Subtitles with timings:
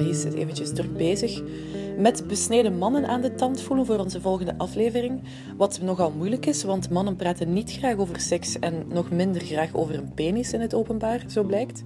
[0.00, 1.42] Anaïs is eventjes druk bezig
[1.98, 5.20] met besneden mannen aan de tand voelen voor onze volgende aflevering.
[5.56, 9.74] Wat nogal moeilijk is, want mannen praten niet graag over seks en nog minder graag
[9.74, 11.82] over een penis in het openbaar, zo blijkt.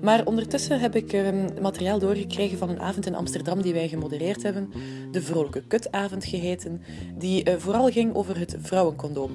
[0.00, 4.42] Maar ondertussen heb ik um, materiaal doorgekregen van een avond in Amsterdam die wij gemodereerd
[4.42, 4.70] hebben.
[5.10, 6.82] De Vrolijke Kutavond geheten.
[7.18, 9.30] Die uh, vooral ging over het vrouwencondoom.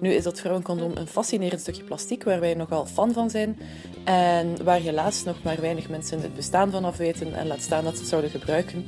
[0.00, 3.56] Nu is dat vrouwencondoom een fascinerend stukje plastic waar wij nogal fan van zijn.
[4.04, 7.84] En waar helaas nog maar weinig mensen het bestaan van af weten en laat staan
[7.84, 8.84] dat ze het zouden gebruiken.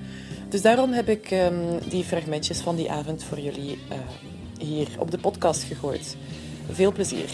[0.48, 3.97] Dus daarom heb ik um, die fragmentjes van die avond voor jullie uh,
[4.59, 6.17] hier op de podcast gegooid.
[6.70, 7.31] Veel plezier.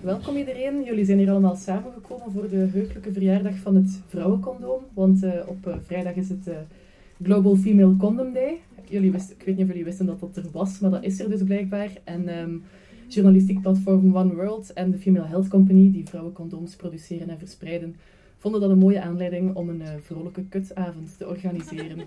[0.00, 0.84] Welkom iedereen.
[0.84, 4.82] Jullie zijn hier allemaal samengekomen voor de heugelijke verjaardag van het vrouwencondoom.
[4.94, 6.46] Want uh, op uh, vrijdag is het
[7.22, 8.60] Global Female Condom Day.
[8.88, 11.30] Jullie ik weet niet of jullie wisten dat dat er was, maar dat is er
[11.30, 11.90] dus blijkbaar.
[12.04, 12.62] En um,
[13.08, 17.96] journalistiek platform One World en de Female Health Company, die vrouwencondooms produceren en verspreiden,
[18.38, 21.98] vonden dat een mooie aanleiding om een vrolijke kutavond te organiseren.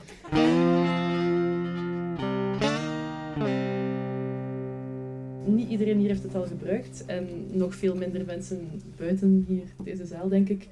[5.45, 8.67] niet iedereen hier heeft het al gebruikt en nog veel minder mensen
[8.98, 10.67] buiten hier deze zaal, denk ik.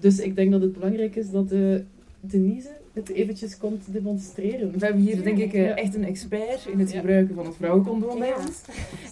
[0.00, 1.80] Dus ik denk dat het belangrijk is dat uh,
[2.20, 4.72] Denise het eventjes komt demonstreren.
[4.72, 8.18] We hebben hier denk ik uh, echt een expert in het gebruiken van het vrouwencondoom
[8.18, 8.62] bij ons.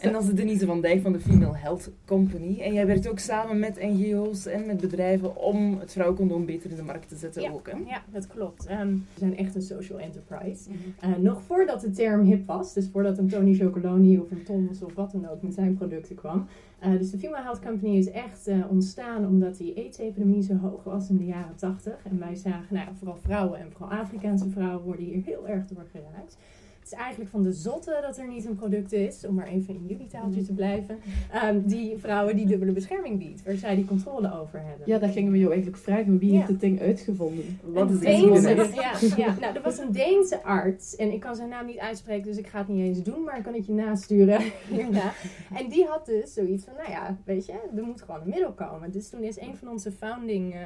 [0.01, 2.61] En dat is Denise van Dijk van de Female Health Company.
[2.61, 6.77] En jij werkt ook samen met NGO's en met bedrijven om het vrouwencondoom beter in
[6.77, 7.51] de markt te zetten ja.
[7.51, 7.71] ook.
[7.71, 7.77] Hè?
[7.87, 8.71] Ja, dat klopt.
[8.71, 10.69] Um, we zijn echt een social enterprise.
[10.69, 11.11] -hmm.
[11.11, 14.83] uh, nog voordat de term hip was, dus voordat een Tony Chocoloni of een Thomas
[14.83, 16.47] of wat dan ook met zijn producten kwam.
[16.85, 20.85] Uh, dus de Female Health Company is echt uh, ontstaan omdat die AIDS-epidemie zo hoog
[20.85, 22.05] was in de jaren 80.
[22.05, 25.87] En wij zagen, nou vooral vrouwen en vooral Afrikaanse vrouwen worden hier heel erg door
[25.91, 26.37] geraakt.
[26.85, 29.75] Het is eigenlijk van de zotte dat er niet een product is, om maar even
[29.75, 30.99] in jullie taaltje te blijven,
[31.45, 34.87] um, die vrouwen die dubbele bescherming biedt, waar zij die controle over hebben.
[34.87, 36.19] Ja, dat gingen we jou eigenlijk vragen.
[36.19, 36.37] Wie ja.
[36.37, 37.59] heeft het ding uitgevonden?
[37.63, 41.49] Wat is Deense, ja, ja, nou, er was een Deense arts, en ik kan zijn
[41.49, 43.73] naam niet uitspreken, dus ik ga het niet eens doen, maar ik kan het je
[43.73, 44.41] nasturen
[44.71, 45.13] hierna.
[45.55, 48.53] En die had dus zoiets van, nou ja, weet je, er moet gewoon een middel
[48.53, 48.91] komen.
[48.91, 50.55] Dus toen is een van onze founding...
[50.55, 50.61] Uh,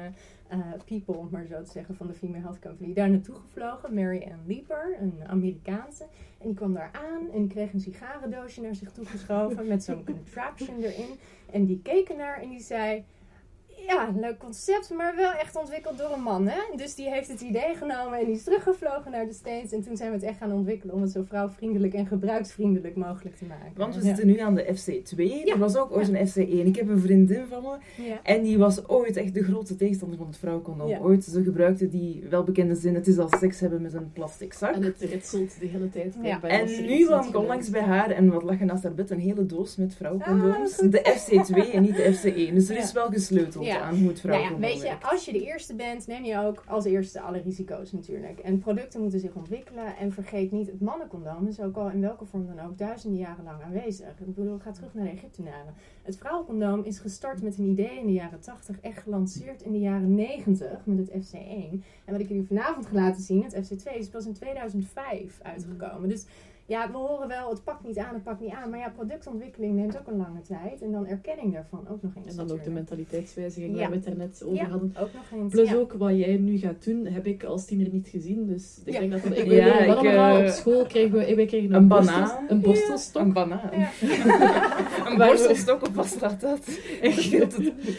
[0.85, 3.93] people, om maar zo te zeggen, van de Female Health Company daar naartoe gevlogen.
[3.93, 6.03] Mary Ann Leeper, een Amerikaanse.
[6.37, 9.83] En die kwam daar aan en die kreeg een sigarendoosje naar zich toe geschoven met
[9.83, 11.19] zo'n contraption erin.
[11.51, 13.03] En die keek ernaar en die zei...
[13.87, 16.59] Ja, een leuk concept, maar wel echt ontwikkeld door een man, hè?
[16.75, 19.71] Dus die heeft het idee genomen en die is teruggevlogen naar de States.
[19.71, 23.35] En toen zijn we het echt gaan ontwikkelen om het zo vrouwvriendelijk en gebruiksvriendelijk mogelijk
[23.35, 23.71] te maken.
[23.75, 24.07] Want we ja.
[24.07, 25.17] zitten nu aan de FC2.
[25.17, 25.53] Ja.
[25.53, 26.19] Er was ook ooit ja.
[26.19, 26.67] een FC1.
[26.67, 28.03] Ik heb een vriendin van me.
[28.03, 28.19] Ja.
[28.23, 30.99] En die was ooit echt de grote tegenstander van het.
[31.01, 34.75] Ooit, ze gebruikte die welbekende zin, het is als seks hebben met een plastic zak.
[34.75, 36.15] En het ritselt de hele tijd.
[36.21, 36.41] Ja.
[36.41, 39.11] En nu kwam ik onlangs bij haar en wat lag er naast haar bed?
[39.11, 40.79] Een hele doos met vrouwencondooms.
[40.79, 42.53] Ah, de FC2 en niet de FC1.
[42.53, 45.45] Dus er is wel gesleuteld aan hoe het nou ja, weet je, als je de
[45.45, 48.39] eerste bent, neem je ook als eerste alle risico's natuurlijk.
[48.39, 49.97] En producten moeten zich ontwikkelen.
[49.97, 53.43] En vergeet niet, het mannencondoom is ook al in welke vorm dan ook duizenden jaren
[53.43, 54.19] lang aanwezig.
[54.19, 55.73] Ik bedoel, ga terug naar de Egyptenaren.
[56.01, 59.79] Het vrouwencondoom is gestart met een idee in de jaren 80, echt gelanceerd in de
[59.79, 61.83] jaren 90 met het FC1.
[62.05, 66.09] En wat ik jullie vanavond ga laten zien, het FC2, is pas in 2005 uitgekomen.
[66.09, 66.25] Dus
[66.69, 68.69] ja, we horen wel, het pakt niet aan, het pakt niet aan.
[68.69, 70.81] Maar ja, productontwikkeling neemt ook een lange tijd.
[70.81, 72.25] En dan erkenning daarvan ook nog eens.
[72.27, 72.59] En dan natuurlijk.
[72.59, 73.79] ook de mentaliteitswijziging ja.
[73.79, 74.95] waar we het er net over ja, hadden.
[74.99, 75.53] ook nog eens.
[75.53, 75.75] Plus ja.
[75.75, 78.45] ook wat jij nu gaat doen, heb ik als tiener niet gezien.
[78.47, 78.99] Dus ik Ja.
[78.99, 79.31] denk dat dat...
[79.37, 81.87] Ik Ja, weet niet, ik, allemaal eh, op school kregen we, wij kregen een, een
[81.87, 82.45] borstel- banaan.
[82.49, 83.21] Een borstelstok.
[83.21, 83.69] Een banaan.
[83.71, 83.89] Ja.
[85.09, 86.67] een borstelstok of wat staat dat?
[87.01, 87.15] Ik,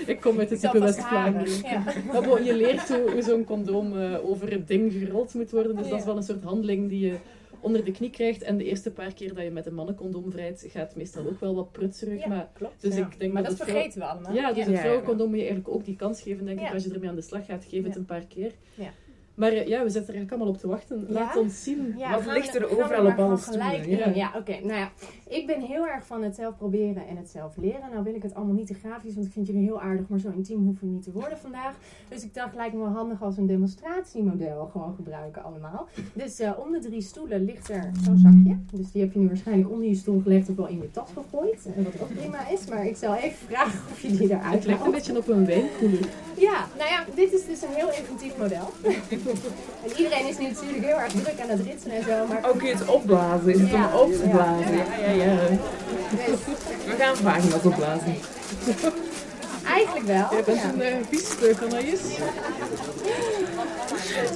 [0.06, 1.84] ik kom uit het Dat type was West-Vlaanderen.
[2.12, 5.76] Maar bon, je leert hoe, hoe zo'n condoom eh, over het ding gerold moet worden.
[5.76, 7.14] Dus dat is wel een soort handeling die je
[7.60, 8.43] onder de knie krijgt.
[8.43, 11.54] En de eerste paar keer dat je met een mannencondoom vrijt, gaat meestal ook wel
[11.54, 12.21] wat prutserig.
[12.22, 12.82] Ja, maar klopt.
[12.82, 13.06] dus ja.
[13.06, 14.34] ik denk maar dat dat, het vrouw- vergeten we allemaal.
[14.34, 14.62] Ja, dus ja.
[14.65, 16.72] het Ja, vrouwencondoom moet je eigenlijk ook die kans geven, denk ik.
[16.72, 18.53] Als je ermee aan de slag gaat, geef het een paar keer.
[18.75, 18.91] Ja.
[19.34, 21.07] Maar eh, ja, we zitten er eigenlijk allemaal op te wachten.
[21.09, 21.41] Laat Ja?
[21.41, 21.95] ons zien.
[21.98, 24.15] Ja, Wat ligt er overal op alle gewoon gelijk stoelen, in.
[24.15, 24.30] ja.
[24.33, 24.53] Ja, oké.
[24.53, 24.92] Nou ja,
[25.30, 27.91] ik ben heel erg van het zelf proberen en het zelf leren.
[27.91, 30.18] Nou wil ik het allemaal niet te grafisch, want ik vind jullie heel aardig, maar
[30.18, 31.74] zo intiem hoeven we niet te worden vandaag.
[32.09, 35.88] Dus ik dacht, lijkt me wel handig als een demonstratiemodel gewoon gebruiken allemaal.
[36.12, 38.56] Dus eh, om de drie stoelen ligt er zo'n zakje.
[38.72, 41.09] Dus die heb je nu waarschijnlijk onder je stoel gelegd of wel in je tas
[41.15, 41.68] gegooid.
[41.76, 44.65] En wat ook prima is, maar ik zal even vragen of je die eruit Het
[44.65, 44.92] lijkt een haalt.
[44.92, 46.09] beetje op een wijnkoeler.
[46.36, 48.66] Ja, nou ja, dit is dus een heel inventief model.
[49.84, 52.59] en iedereen is nu natuurlijk heel erg druk aan het ritsen en zo, maar Ook
[52.59, 53.53] kun je het opblazen?
[53.54, 53.86] Is het Ja.
[53.98, 54.76] om op te blazen?
[54.76, 55.20] Ja, ja, ja.
[56.87, 58.17] We gaan vagina's opblazen.
[59.67, 60.28] eigenlijk wel.
[60.45, 60.69] Bent ja.
[60.69, 62.01] een uh, viespeuk, Anaïs.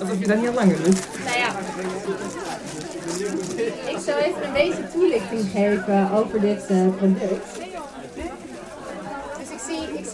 [0.01, 0.99] Alsof je dat heel lang doet.
[1.25, 1.53] Nou ja,
[3.91, 7.64] ik zal even een beetje toelichting geven over dit eh, product.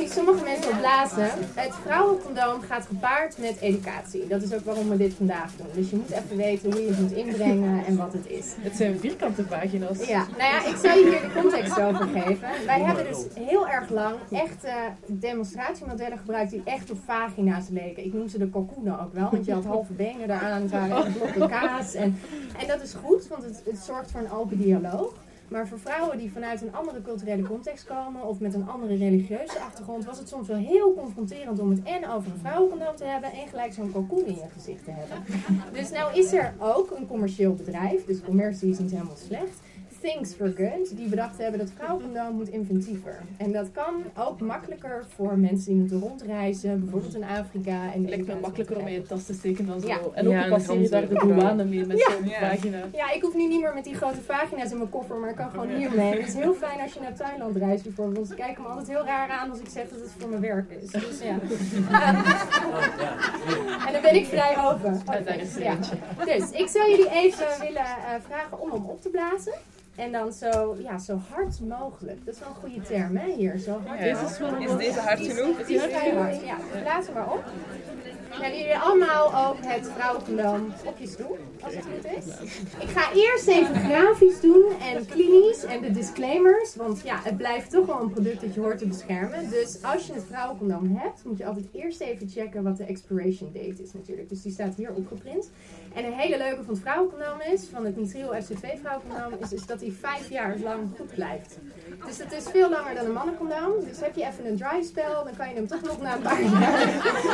[0.00, 1.31] Ik zie, ik sommige opblazen.
[1.55, 4.26] Het vrouwencondoom gaat gepaard met educatie.
[4.26, 5.67] Dat is ook waarom we dit vandaag doen.
[5.75, 8.55] Dus je moet even weten hoe je het moet inbrengen en wat het is.
[8.58, 10.06] Het zijn vierkante pagina's.
[10.06, 12.49] Ja, nou ja, ik zal je hier de context over geven.
[12.67, 14.73] Wij hebben dus heel erg lang echte
[15.06, 18.05] demonstratiemodellen gebruikt die echt op vagina's leken.
[18.05, 21.12] Ik noem ze de cocoenen ook wel, want je had halve benen eraan, het waren
[21.12, 21.94] blokken kaas.
[21.94, 22.19] En,
[22.58, 25.14] en dat is goed, want het, het zorgt voor een open dialoog.
[25.50, 29.61] Maar voor vrouwen die vanuit een andere culturele context komen of met een andere religieuze
[29.61, 33.32] achtergrond, was het soms wel heel confronterend om het en over een vrouwencondoom te hebben
[33.32, 35.25] en gelijk zo'n cocoon in je gezicht te hebben.
[35.73, 39.61] Dus nou is er ook een commercieel bedrijf, dus commercie is niet helemaal slecht.
[40.00, 43.19] Things for Good, die bedacht hebben dat vrouwencondoom moet inventiever.
[43.37, 47.93] En dat kan ook makkelijker voor mensen die moeten rondreizen, bijvoorbeeld in Afrika.
[47.94, 49.87] En Lijkt me makkelijker om in je tas te steken dan zo.
[49.87, 49.99] Ja.
[50.14, 52.11] En ook Ja, passeer je daar de douane mee met Ja.
[52.12, 52.38] zo'n Ja.
[52.38, 52.79] pagina.
[52.93, 55.37] Ja, ik hoef nu niet meer met die grote vagina's in mijn koffer, maar ik
[55.37, 56.17] kan gewoon hiermee.
[56.19, 58.29] Het is heel fijn als je naar Thailand reist bijvoorbeeld.
[58.29, 60.70] Ze kijken me altijd heel raar aan als ik zeg dat het voor mijn werk
[60.70, 60.91] is.
[60.91, 61.38] Dus ja.
[63.87, 65.00] en dan ben ik vrij open.
[66.25, 69.52] Dus ik zou jullie even willen eh, vragen om hem op te blazen.
[70.00, 72.25] En dan zo, ja, zo hard mogelijk.
[72.25, 73.58] Dat is wel een goede term, hè, hier.
[73.58, 74.05] Zo hard Ja.
[74.05, 75.67] Deze is deze hard genoeg?
[75.67, 76.44] die is vrij hard.
[76.44, 77.44] Ja, blaas hem maar op.
[78.38, 82.26] Ja, jullie allemaal ook het vrouwencondoom op je stoel, als het goed is.
[82.79, 86.76] Ik ga eerst even grafisch doen en klinisch en de disclaimers.
[86.76, 89.50] Want ja, het blijft toch wel een product dat je hoort te beschermen.
[89.50, 93.52] Dus als je het vrouwencondoom hebt, moet je altijd eerst even checken wat de expiration
[93.52, 94.29] date is natuurlijk.
[94.29, 95.50] Dus die staat hier opgeprint.
[95.94, 99.67] En een hele leuke van het vrouwencondoom is, van het Nitril FC2 vrouwencondoom, is, is
[99.67, 101.59] dat hij vijf jaar lang goed blijft.
[102.07, 103.73] Dus het is veel langer dan een mannencondoom.
[103.89, 106.23] Dus heb je even een dry spell, dan kan je hem toch nog na een
[106.23, 106.89] paar jaar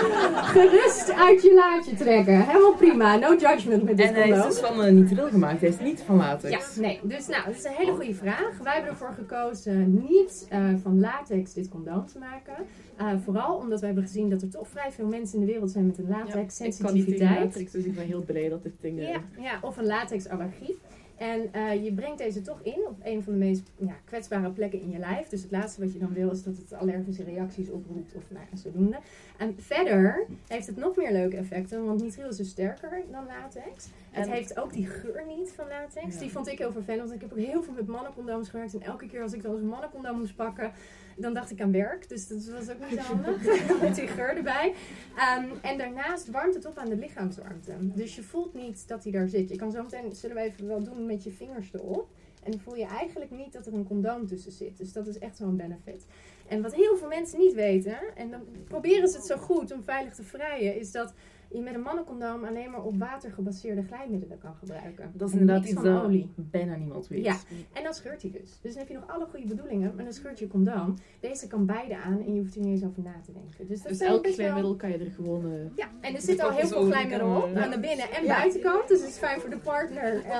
[0.57, 2.47] gerust uit je laadje trekken.
[2.47, 4.49] Helemaal prima, no judgment met dit En hij is condoom.
[4.51, 6.75] dus van uh, nitril gemaakt, hij is niet van latex.
[6.75, 7.01] Ja, nee.
[7.03, 8.51] Dus nou, dat is een hele goede vraag.
[8.63, 12.55] Wij hebben ervoor gekozen niet eh, van latex dit condoom te maken.
[12.97, 15.71] Eh, vooral omdat we hebben gezien dat er toch vrij veel mensen in de wereld
[15.71, 17.45] zijn met een latex Ik kan niet tegen sensitiviteit.
[17.45, 18.99] latex, dus ik ben heel blij dat dit ding...
[19.01, 20.79] eh, Ja, ja, of een latexallergie.
[21.17, 24.81] En eh, je brengt deze toch in op een van de meest ja, kwetsbare plekken
[24.81, 25.29] in je lijf.
[25.29, 28.45] Dus het laatste wat je dan wil is dat het allergische reacties oproept of nou
[28.51, 28.99] ja, zodoende.
[29.37, 33.89] En verder heeft het nog meer leuke effecten, want nitril is dus sterker dan latex.
[34.11, 36.19] Het heeft ook die geur niet van latex.
[36.19, 38.75] Die vond ik heel vervelend, want ik heb ook heel veel met mannencondooms gewerkt.
[38.75, 40.73] En elke keer als ik dan eens een mannencondoom moest pakken,
[41.17, 42.09] dan dacht ik aan werk.
[42.09, 43.45] Dus dat was ook niet zo handig,
[43.81, 44.75] met die geur erbij.
[45.17, 47.73] Ehm, en daarnaast warmt het op aan de lichaamswarmte.
[47.81, 49.49] Dus je voelt niet dat hij daar zit.
[49.49, 52.09] Je kan zo meteen, zullen we even wel doen met je vingers erop.
[52.47, 54.79] En dan voel je eigenlijk niet dat er een condoom tussen zit.
[54.79, 56.07] Dus dat is echt zo'n benefit.
[56.49, 59.83] En wat heel veel mensen niet weten, en dan proberen ze het zo goed om
[59.83, 61.15] veilig te vrijen, is dat
[61.51, 65.11] je met een mannencondoom alleen maar op water gebaseerde glijmiddelen kan gebruiken.
[65.15, 66.31] Dat is inderdaad iets van dat olie.
[66.37, 67.25] bijna niemand weet.
[67.25, 67.37] Ja.
[67.73, 68.59] En dan scheurt hij dus.
[68.61, 70.95] Dus dan heb je nog alle goede bedoelingen, maar dan scheurt je condoom.
[71.21, 73.67] Deze kan beide aan en je hoeft er niet eens over na te denken.
[73.67, 75.45] Dus, dat Dus elk wel- glijmiddel kan je er gewoon...
[75.53, 78.25] eh, ja, en er zit al heel veel glijmiddel op eh, aan de binnen- en
[78.25, 78.37] Ja.
[78.39, 78.89] buitenkant.
[78.89, 80.31] Dus het is fijn voor de partner eh,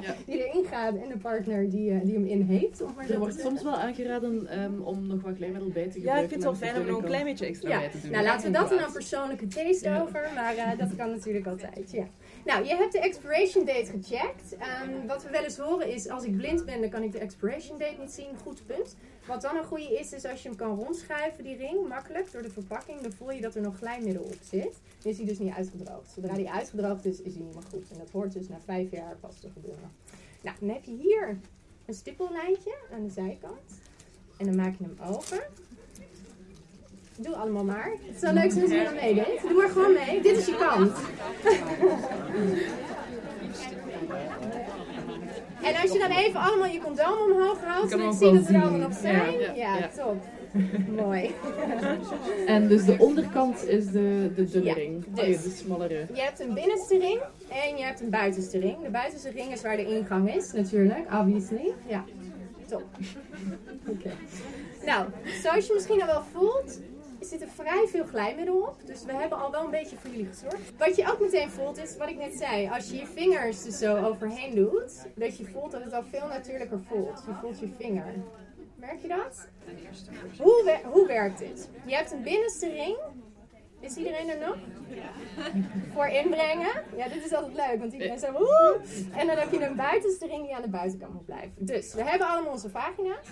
[0.00, 0.14] Ja.
[0.26, 2.82] die erin gaat en de partner die, eh, die hem in heeft.
[2.82, 5.88] Om maar zo Er wordt soms wel aangeraden ehm, om nog wat glijmiddel bij te
[5.88, 6.24] Ja, gebruiken.
[6.24, 8.00] ik vind het wel fijn om er nog een klein beetje extra Ja, bij te
[8.00, 8.10] doen.
[8.10, 10.00] nou laten we dat dan een persoonlijke taste Ja.
[10.00, 12.04] over, maar eh, dat kan natuurlijk altijd, ja.
[12.44, 14.56] Nou, je hebt de expiration date gecheckt.
[14.58, 17.18] Ehm, wat we wel eens horen is, als ik blind ben, dan kan ik de
[17.18, 18.26] expiration date niet zien.
[18.42, 18.96] Goed punt.
[19.26, 22.42] Wat dan een goede is, is als je hem kan rondschuiven, die ring, makkelijk, door
[22.42, 24.72] de verpakking, dan voel je dat er nog glijmiddel op zit.
[25.02, 26.10] Dan is hij dus niet uitgedroogd.
[26.14, 27.90] Zodra hij uitgedroogd is, is hij niet meer goed.
[27.92, 29.90] En dat hoort dus na vijf jaar pas te gebeuren.
[30.46, 31.38] Nou, dan heb je hier
[31.86, 33.80] een stippellijntje aan de zijkant.
[34.36, 35.40] En dan maak je hem open.
[37.18, 37.92] Doe allemaal maar.
[38.00, 39.40] Het zou leuk zijn als je dan meedeed.
[39.40, 40.22] Doe maar gewoon mee.
[40.22, 40.92] Dit is je kant.
[45.62, 48.34] En als je dan even allemaal je condoom omhoog Je zodat ik hem zie ook
[48.34, 49.54] dat wel er allemaal nog zijn.
[49.54, 49.88] Ja.
[49.88, 50.24] top.
[50.96, 51.34] Mooi.
[52.46, 55.04] En dus de onderkant is de, de dunne Ja, ring.
[55.14, 55.24] dus.
[55.24, 56.06] Oh ja, de smallere.
[56.14, 57.20] Je hebt een binnenste ring
[57.50, 58.82] en je hebt een buitenste ring.
[58.82, 61.72] De buitenste ring is waar de ingang is, natuurlijk, obviously.
[61.86, 62.04] Ja,
[62.68, 62.82] top.
[63.88, 64.10] Oké.
[64.84, 65.06] Nou,
[65.42, 66.80] zoals je misschien al wel voelt,
[67.20, 68.76] zit er vrij veel glijmiddel op.
[68.84, 70.72] Dus we hebben al wel een beetje voor jullie gezorgd.
[70.78, 72.68] Wat je ook meteen voelt is wat ik net zei.
[72.68, 76.26] Als je je vingers er zo overheen doet, dat je voelt dat het al veel
[76.28, 77.22] natuurlijker voelt.
[77.26, 78.14] Je voelt je vinger.
[78.76, 79.48] Merk je dat?
[80.38, 81.68] Hoe, wer- hoe werkt dit?
[81.86, 82.96] Je hebt een binnenste ring.
[83.80, 84.56] Is iedereen er nog?
[85.94, 86.82] Voor inbrengen.
[86.96, 88.80] Ja, dit is altijd leuk, want iedereen zo woe.
[89.16, 91.52] En dan heb je een buitenste ring die aan de buitenkant moet blijven.
[91.58, 93.26] Dus, we hebben allemaal onze vagina's.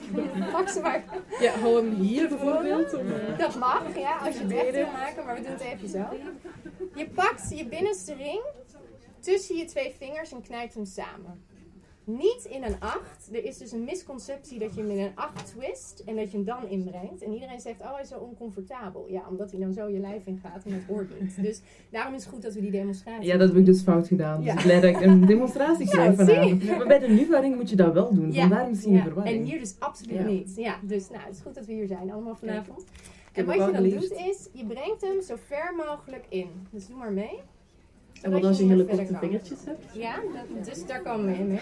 [0.52, 1.04] Pak ze maar.
[1.40, 2.92] Ja, hou hem hier bijvoorbeeld.
[2.92, 5.88] Eh, Dat mag, ja, als je het echt wil maken, maar we doen het even
[5.88, 6.04] zo.
[6.94, 8.42] Je pakt je binnenste ring
[9.20, 11.44] tussen je twee vingers en knijpt hem samen.
[12.08, 13.28] Niet in een 8.
[13.32, 16.36] Er is dus een misconceptie dat je hem in een 8 twist en dat je
[16.36, 17.22] hem dan inbrengt.
[17.22, 19.06] En iedereen zegt, oh hij is zo oncomfortabel.
[19.08, 21.42] Ja, omdat hij dan zo je lijf ingaat en dat hoort niet.
[21.42, 21.60] Dus
[21.90, 24.36] daarom is het goed dat we die demonstratie Ja, dat heb ik dus fout gedaan.
[24.36, 24.52] Dus Ja.
[24.58, 26.24] ik blij dat ik een demonstratie Ja, krijg zie.
[26.24, 26.64] vanavond.
[26.78, 28.32] Maar bij de nuvaring moet je dat wel doen.
[28.32, 28.40] Ja.
[28.40, 29.38] Vandaar misschien Ja, verwarring.
[29.38, 30.24] En hier dus absoluut Ja.
[30.26, 30.52] niet.
[30.56, 32.84] Ja, dus nou, het is goed dat we hier zijn, allemaal vanavond.
[33.32, 36.48] heb En wat je dan doet is, je brengt hem zo ver mogelijk in.
[36.70, 37.40] Dus doe maar mee.
[38.22, 39.84] En wat als je hele korte vingertjes hebt?
[39.92, 41.58] Ja, dat, dus daar komen we in.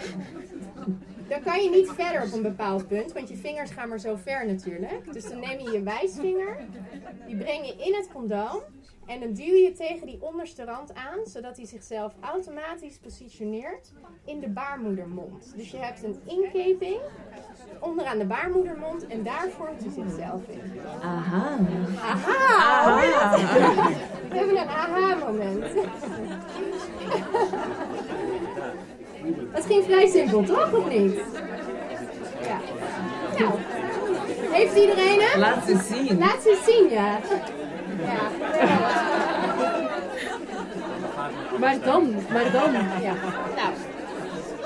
[1.27, 4.15] Dan kan je niet verder op een bepaald punt, want je vingers gaan maar zo
[4.15, 5.13] ver natuurlijk.
[5.13, 6.57] Dus dan neem je je wijsvinger,
[7.27, 8.61] die breng je in het condoom
[9.07, 13.91] en dan duw je tegen die onderste rand aan, zodat hij zichzelf automatisch positioneert
[14.25, 15.53] in de baarmoedermond.
[15.55, 16.99] Dus je hebt een inkeping
[17.79, 20.61] onderaan de baarmoedermond en daar vormt hij zichzelf in.
[21.01, 21.57] Aha.
[22.01, 23.01] Aha!
[23.29, 23.41] dat?
[24.29, 25.63] We hebben een aha-moment.
[29.51, 30.73] Het ging vrij simpel, toch?
[30.73, 31.21] Of niet?
[32.41, 32.59] Ja.
[33.39, 33.53] Nou,
[34.51, 35.39] heeft iedereen hem?
[35.39, 36.17] Laat ze zien.
[36.17, 37.19] Laat ze zien, ja.
[38.07, 38.65] Ja.
[41.59, 42.71] Maar dan, maar dan,
[43.01, 43.13] ja.
[43.55, 43.73] Nou,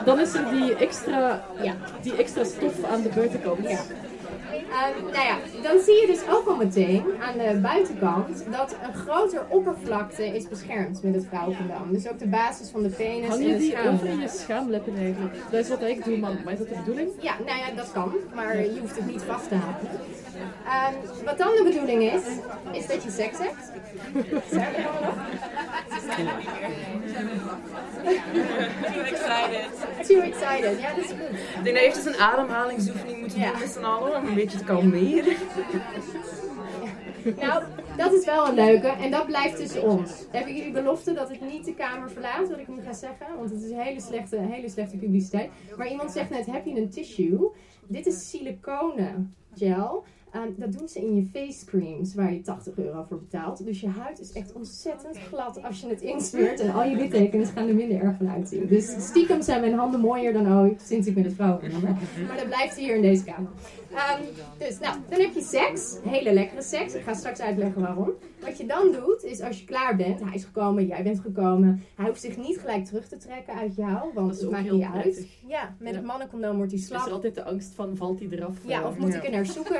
[0.06, 1.74] dan is er die extra, ja.
[2.02, 3.70] die extra stof aan de buitenkant.
[3.70, 3.80] Ja.
[4.52, 8.94] Ehm, nou ja, dan zie je dus ook al meteen aan de buitenkant dat een
[8.94, 11.94] groter oppervlakte is beschermd met het vrouwencondoom.
[11.94, 14.96] Dus ook de basis van de penis Hang en je de die over je schaamlippen
[14.96, 15.36] eigenlijk?
[15.52, 16.38] Dat is wat ik doe, man.
[16.44, 17.10] Maar is dat de bedoeling?
[17.20, 19.90] Ja, nou ja, dat kan, maar je hoeft het niet vast te houden.
[20.66, 20.94] Ehm,
[21.26, 22.22] wat dan de bedoeling is,
[22.72, 23.72] is dat je seks hebt.
[24.50, 25.16] Zijn we nog?
[28.92, 29.70] Too excited.
[30.08, 31.40] Too excited, ja, dat is goed.
[31.58, 34.64] Ik denk dat even een ademhalingsoefening moet doen met z'n allen om een beetje te
[34.64, 35.36] kalmeren.
[37.40, 37.64] Nou,
[37.98, 40.26] dat is wel een leuke en dat blijft tussen ons.
[40.32, 43.28] Hebben jullie belofte dat ik niet de kamer verlaat, wat ik nu ga zeggen?
[43.38, 45.50] Want het is een hele slechte, hele slechte publiciteit.
[45.78, 47.52] Maar iemand zegt net, heb je een tissue?
[47.88, 50.04] Dit is siliconen gel.
[50.32, 53.66] Ehm, dat doen ze in je face creams, waar je 80 euro voor betaalt.
[53.66, 56.60] Dus je huid is echt ontzettend glad als je het insmeert.
[56.60, 58.68] En al je littekens gaan er minder erg van uitzien.
[58.68, 61.72] Dus stiekem zijn mijn handen mooier dan ooit sinds ik met het vrouw ben.
[62.28, 63.50] Maar dat blijft hier in deze kamer.
[63.94, 64.22] Ehm,
[64.58, 65.98] dus nou, dan heb je seks.
[66.04, 66.94] Hele lekkere seks.
[66.94, 68.10] Ik ga straks uitleggen waarom.
[68.42, 70.20] Wat je dan doet, is als je klaar bent.
[70.24, 71.84] Hij is gekomen, jij bent gekomen.
[71.96, 74.12] Hij hoeft zich niet gelijk terug te trekken uit jou.
[74.14, 75.28] Want is het ook maakt heel niet uit.
[75.48, 75.96] Ja, met Ja.
[75.98, 77.12] het mannencondoom wordt hij Is er slap.
[77.12, 78.56] altijd de angst van, valt hij eraf?
[78.66, 79.18] Ja, of moet Ja.
[79.18, 79.76] ik er naar zoeken?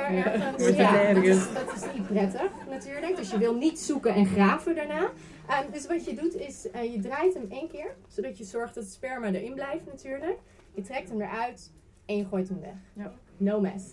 [0.58, 3.16] Wordt Ja, dat dat is niet prettig natuurlijk.
[3.16, 5.10] Dus je wil niet zoeken en graven daarna.
[5.48, 7.94] Ehm, dus wat je doet is, eh, je draait hem één keer.
[8.08, 10.38] Zodat je zorgt dat het sperma erin blijft natuurlijk.
[10.74, 11.72] Je trekt hem eruit
[12.06, 12.74] en je gooit hem weg.
[12.92, 13.12] Ja.
[13.36, 13.84] No mess.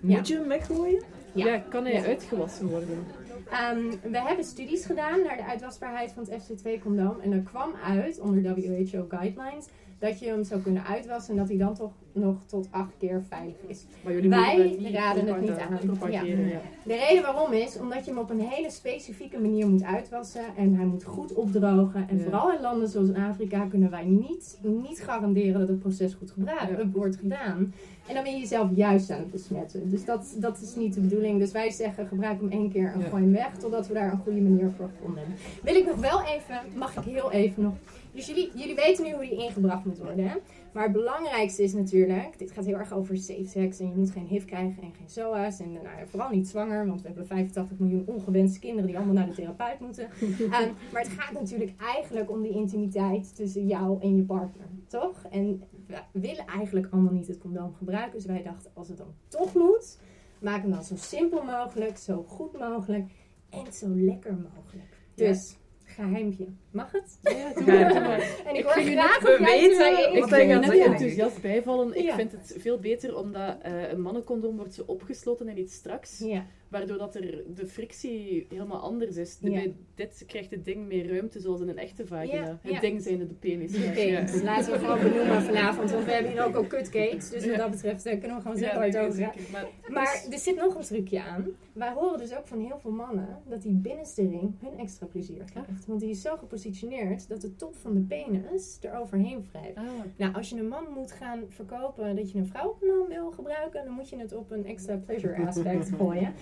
[0.00, 1.02] Moet je hem weggooien?
[1.32, 1.46] Ja.
[1.46, 1.58] Ja.
[1.58, 3.06] kan hij uitgewassen worden?
[3.50, 7.20] Ehm, we hebben studies gedaan naar de uitwasbaarheid van het FC2-condoom.
[7.20, 9.66] En er kwam uit, onder WHO guidelines,
[10.00, 13.22] dat je hem zou kunnen uitwassen en dat hij dan toch nog tot acht keer
[13.28, 13.84] veilig is.
[14.04, 15.78] Maar jullie Wij niet raden het niet aan.
[15.78, 16.52] propageren, Ja.
[16.52, 16.60] ja.
[16.84, 20.74] De reden waarom is omdat je hem op een hele specifieke manier moet uitwassen en
[20.74, 22.08] hij moet goed opdrogen.
[22.08, 22.22] En Ja.
[22.22, 26.68] vooral in landen zoals Afrika kunnen wij niet, niet garanderen dat het proces goed gebruikt,
[26.78, 26.86] Ja.
[26.92, 27.74] wordt gedaan.
[28.06, 29.90] En dan ben je jezelf juist aan het besmetten.
[29.90, 31.38] Dus dat, dat is niet de bedoeling.
[31.38, 34.18] Dus wij zeggen gebruik hem één keer en gooi hem weg totdat we daar een
[34.18, 35.38] goede manier voor gevonden hebben.
[35.62, 37.74] Wil ik nog wel even, mag ik heel even nog.
[38.12, 40.32] Dus jullie, jullie weten nu hoe die ingebracht moet worden.
[40.72, 44.10] Maar het belangrijkste is natuurlijk, dit gaat heel erg over safe sex en je moet
[44.10, 45.60] geen HIV krijgen en geen SOA's.
[45.60, 49.14] En nou, ja, vooral niet zwanger, want we hebben 85 miljoen ongewenste kinderen die allemaal
[49.14, 50.08] naar de therapeut moeten.
[50.40, 55.24] Ehm, maar het gaat natuurlijk eigenlijk om die intimiteit tussen jou en je partner, toch?
[55.30, 58.12] En we willen eigenlijk allemaal niet het condoom gebruiken.
[58.12, 59.98] Dus wij dachten, als het dan toch moet,
[60.40, 63.10] maak hem dan zo simpel mogelijk, zo goed mogelijk
[63.50, 64.98] en zo lekker mogelijk.
[65.14, 66.46] Dus, geheimpje.
[66.70, 67.18] Mag het?
[67.22, 68.20] Ja, doe maar, doe maar.
[68.46, 69.64] En ik Ik hoor vind je graag we jij
[70.12, 71.94] Ik ben je gaat net enthousiast bijvallen.
[71.96, 72.14] Ik Ja.
[72.14, 76.18] vind het veel beter omdat eh, een mannencondoom wordt zo opgesloten en niet straks.
[76.18, 76.46] Ja.
[76.68, 79.38] Waardoor dat er de frictie helemaal anders is.
[79.38, 79.56] De- Ja.
[79.58, 82.40] Bij dit krijgt het ding meer ruimte zoals in een echte vagina.
[82.44, 82.80] Ja, Het ja.
[82.80, 83.76] ding zijnde de penis.
[83.88, 84.20] Oké, Ja.
[84.20, 87.30] dus laten we gewoon benoemen vanavond, want we hebben hier ook al cutcakes.
[87.30, 89.40] Dus wat dat betreft kunnen we gewoon het nee, over zeker.
[89.88, 91.46] Maar er zit nog een trucje aan.
[91.72, 95.44] Wij horen dus ook van heel veel mannen dat die binnenste ring hun extra plezier
[95.50, 95.86] krijgt.
[95.86, 99.76] Want die is zo gepositioneerd dat de top van de penis er overheen wrijft.
[99.76, 99.84] ah,
[100.16, 103.94] Nou, als je een man moet gaan verkopen dat je een vrouwencondoom wil gebruiken, dan
[103.94, 106.34] moet je het op een extra pleasure aspect gooien.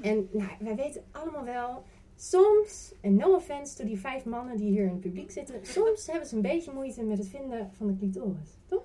[0.00, 1.82] En nou, wij weten allemaal wel,
[2.16, 6.06] soms, en no offense to die vijf mannen die hier in het publiek zitten, soms
[6.06, 8.84] hebben ze een beetje moeite met het vinden van de clitoris, toch?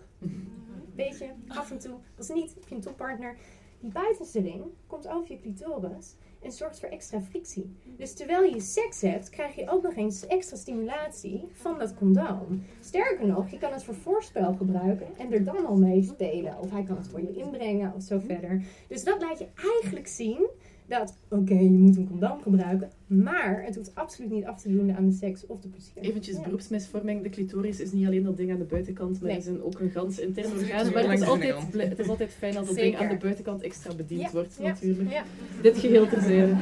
[0.96, 1.96] Beetje, af en toe.
[2.18, 3.36] Als niet, heb je een toppartner.
[3.80, 6.16] Die buitenste ring komt over je clitoris.
[6.42, 7.76] En zorgt voor extra frictie.
[7.98, 12.64] Dus terwijl je seks hebt, krijg je ook nog eens extra stimulatie van dat condoom.
[12.80, 16.60] Sterker nog, je kan het voor voorspel gebruiken en er dan al mee spelen.
[16.60, 18.64] Of hij kan het voor je inbrengen of zo verder.
[18.88, 20.48] Dus dat laat je eigenlijk zien
[20.88, 24.96] dat, oké, je moet een condoom gebruiken, maar het hoeft absoluut niet af te doen
[24.96, 25.92] aan de seks of de plezier.
[26.02, 26.42] Eventjes Ja.
[26.44, 27.24] beroepsmisvorming.
[27.24, 29.32] De clitoris is niet alleen dat ding aan de buitenkant, maar Nee.
[29.32, 30.94] er is een, ook een gans intern Het is orgaan.
[30.94, 31.56] Maar het is, altijd,
[31.90, 33.00] het is altijd fijn als dat Zeker.
[33.00, 35.12] ding aan de buitenkant extra bediend Ja, wordt, ja, natuurlijk.
[35.12, 35.24] Ja.
[35.62, 36.52] Dit geheel terzijde.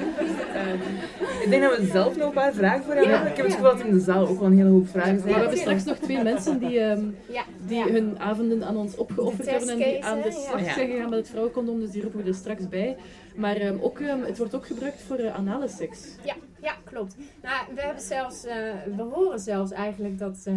[0.56, 0.78] Ehm,
[1.44, 3.28] Ik denk dat we zelf nog een paar vragen voor hebben.
[3.28, 5.24] Ik heb het gevoel dat in de zaal ook wel een hele hoop vragen maar
[5.24, 5.40] we zijn.
[5.42, 7.44] hebben straks nog twee mensen die, ehm, Ja.
[7.68, 7.88] die Ja.
[7.88, 10.74] hun avonden aan ons opgeofferd hebben en die aan de slag Ja.
[10.74, 12.96] zijn gegaan met het vrouwencondoom, dus die roepen we er straks bij.
[13.36, 16.00] Maar ehm, ook, het wordt ook gebruikt voor eh, anale seks.
[16.26, 16.35] Ja,
[16.66, 17.16] ja, klopt.
[17.44, 18.56] Nou, we hebben zelfs, eh,
[18.96, 20.56] we horen zelfs eigenlijk dat, eh,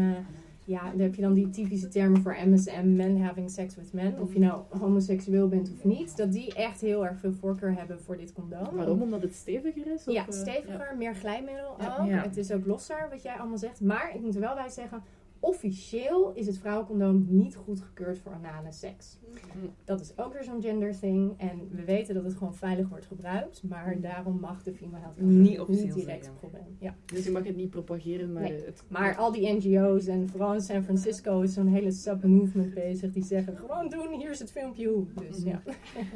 [0.65, 4.21] ja, dan heb je dan die typische termen voor MSM, men having sex with men.
[4.21, 8.01] Of je nou homoseksueel bent of niet, dat die echt heel erg veel voorkeur hebben
[8.01, 8.69] voor dit condoom.
[8.77, 9.03] Waarom?
[9.03, 10.05] Omdat het steviger is?
[10.07, 11.97] Of, Ja, eh, steviger, meer glijmiddel Ja.
[12.01, 12.07] ook.
[12.09, 12.23] Ja.
[12.23, 13.81] Het is ook losser, wat jij allemaal zegt.
[13.81, 15.03] Maar ik moet er wel bij zeggen,
[15.41, 19.19] officieel is het vrouwencondoom niet goedgekeurd voor anale seks.
[19.23, 19.71] Mm.
[19.85, 21.35] Dat is ook weer zo'n gender thing.
[21.37, 23.63] En we weten dat het gewoon veilig wordt gebruikt.
[23.63, 26.77] Maar daarom mag de female health Niet officieel niet direct een probleem.
[26.79, 26.95] Ja.
[27.05, 28.65] Dus je mag het niet propageren, maar Nee.
[28.65, 28.83] het...
[28.89, 33.13] Maar al die NGO's en vooral in San Francisco is zo'n hele sub-movement bezig.
[33.13, 35.07] Die zeggen gewoon doen, hier is het filmpje hoe.
[35.15, 35.63] Dus ja.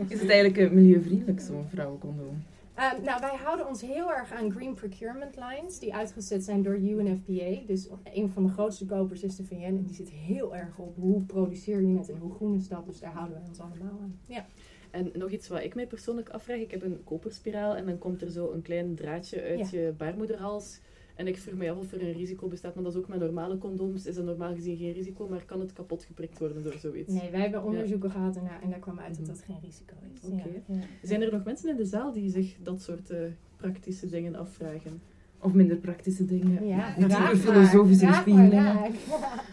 [0.08, 2.42] Is het eigenlijk milieuvriendelijk, zo'n vrouwencondoom?
[2.74, 6.76] Ehm, nou, wij houden ons heel erg aan green procurement lines die uitgezet zijn door
[6.76, 7.66] UNFPA.
[7.66, 10.96] Dus een van de grootste kopers is de VN en die zit heel erg op
[10.96, 12.86] hoe produceer je het en hoe groen is dat.
[12.86, 14.18] Dus daar houden wij ons allemaal aan.
[14.26, 14.46] Ja.
[14.90, 16.58] En nog iets wat ik mij persoonlijk afvraag.
[16.58, 20.80] Ik heb een koperspiraal en dan komt er zo een klein draadje uit je baarmoederhals.
[21.16, 23.20] En ik vroeg me af of er een risico bestaat, maar dat is ook met
[23.20, 24.06] normale condooms.
[24.06, 27.12] Is er normaal gezien geen risico, maar kan het kapot geprikt worden door zoiets?
[27.12, 30.30] Nee, wij hebben onderzoeken gehad en daar kwam uit dat dat geen risico is.
[30.30, 30.48] Oké.
[30.66, 30.78] Ja.
[31.02, 33.18] Zijn er nog mensen in de zaal die zich dat soort eh,
[33.56, 35.00] praktische dingen afvragen?
[35.40, 36.66] Of minder praktische dingen?
[36.66, 38.76] Ja, vraag filosofische bespiegelingen.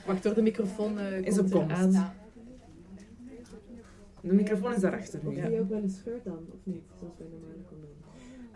[0.05, 1.75] Wacht door de microfoon eh Is op er komst.
[1.75, 1.91] aan.
[1.91, 2.05] Nou,
[4.21, 5.35] De microfoon is daarachter nu.
[5.35, 5.47] Ja.
[5.47, 6.83] Die ook wel eens scheurt dan, of niet?
[6.99, 7.89] Zoals bij normale condoom.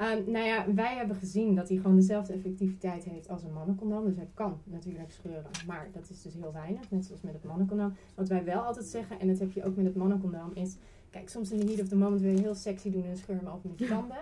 [0.04, 4.06] Ehm, nou ja, wij hebben gezien dat hij gewoon dezelfde effectiviteit heeft als een mannencondoom.
[4.06, 6.92] Dus hij kan natuurlijk scheuren, maar dat is dus heel weinig.
[6.92, 7.94] Net zoals met het mannencondoom.
[8.16, 10.76] Wat wij wel altijd zeggen, en dat heb je ook met het mannencondoom, is...
[11.10, 13.36] Kijk, soms in de heat of the moment wil je heel sexy doen en scheur
[13.36, 14.18] hem open met je tanden.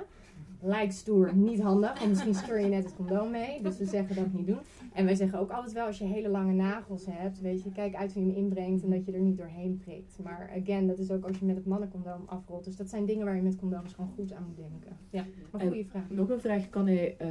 [0.61, 3.61] Lijkt stoer, niet handig, want misschien scheur je net het condoom mee.
[3.61, 4.59] Dus we zeggen dat niet doen.
[4.93, 7.95] En wij zeggen ook altijd wel, als je hele lange nagels hebt, weet je, kijk
[7.95, 10.17] uit hoe je hem inbrengt en dat je er niet doorheen prikt.
[10.23, 12.63] Maar again, dat is ook als je met het mannencondoom afrolt.
[12.63, 14.97] Dus dat zijn dingen waar je met condooms gewoon goed aan moet denken.
[15.09, 16.09] Ja, maar goede vraag.
[16.09, 17.27] Nog een vraag, kan hij eh,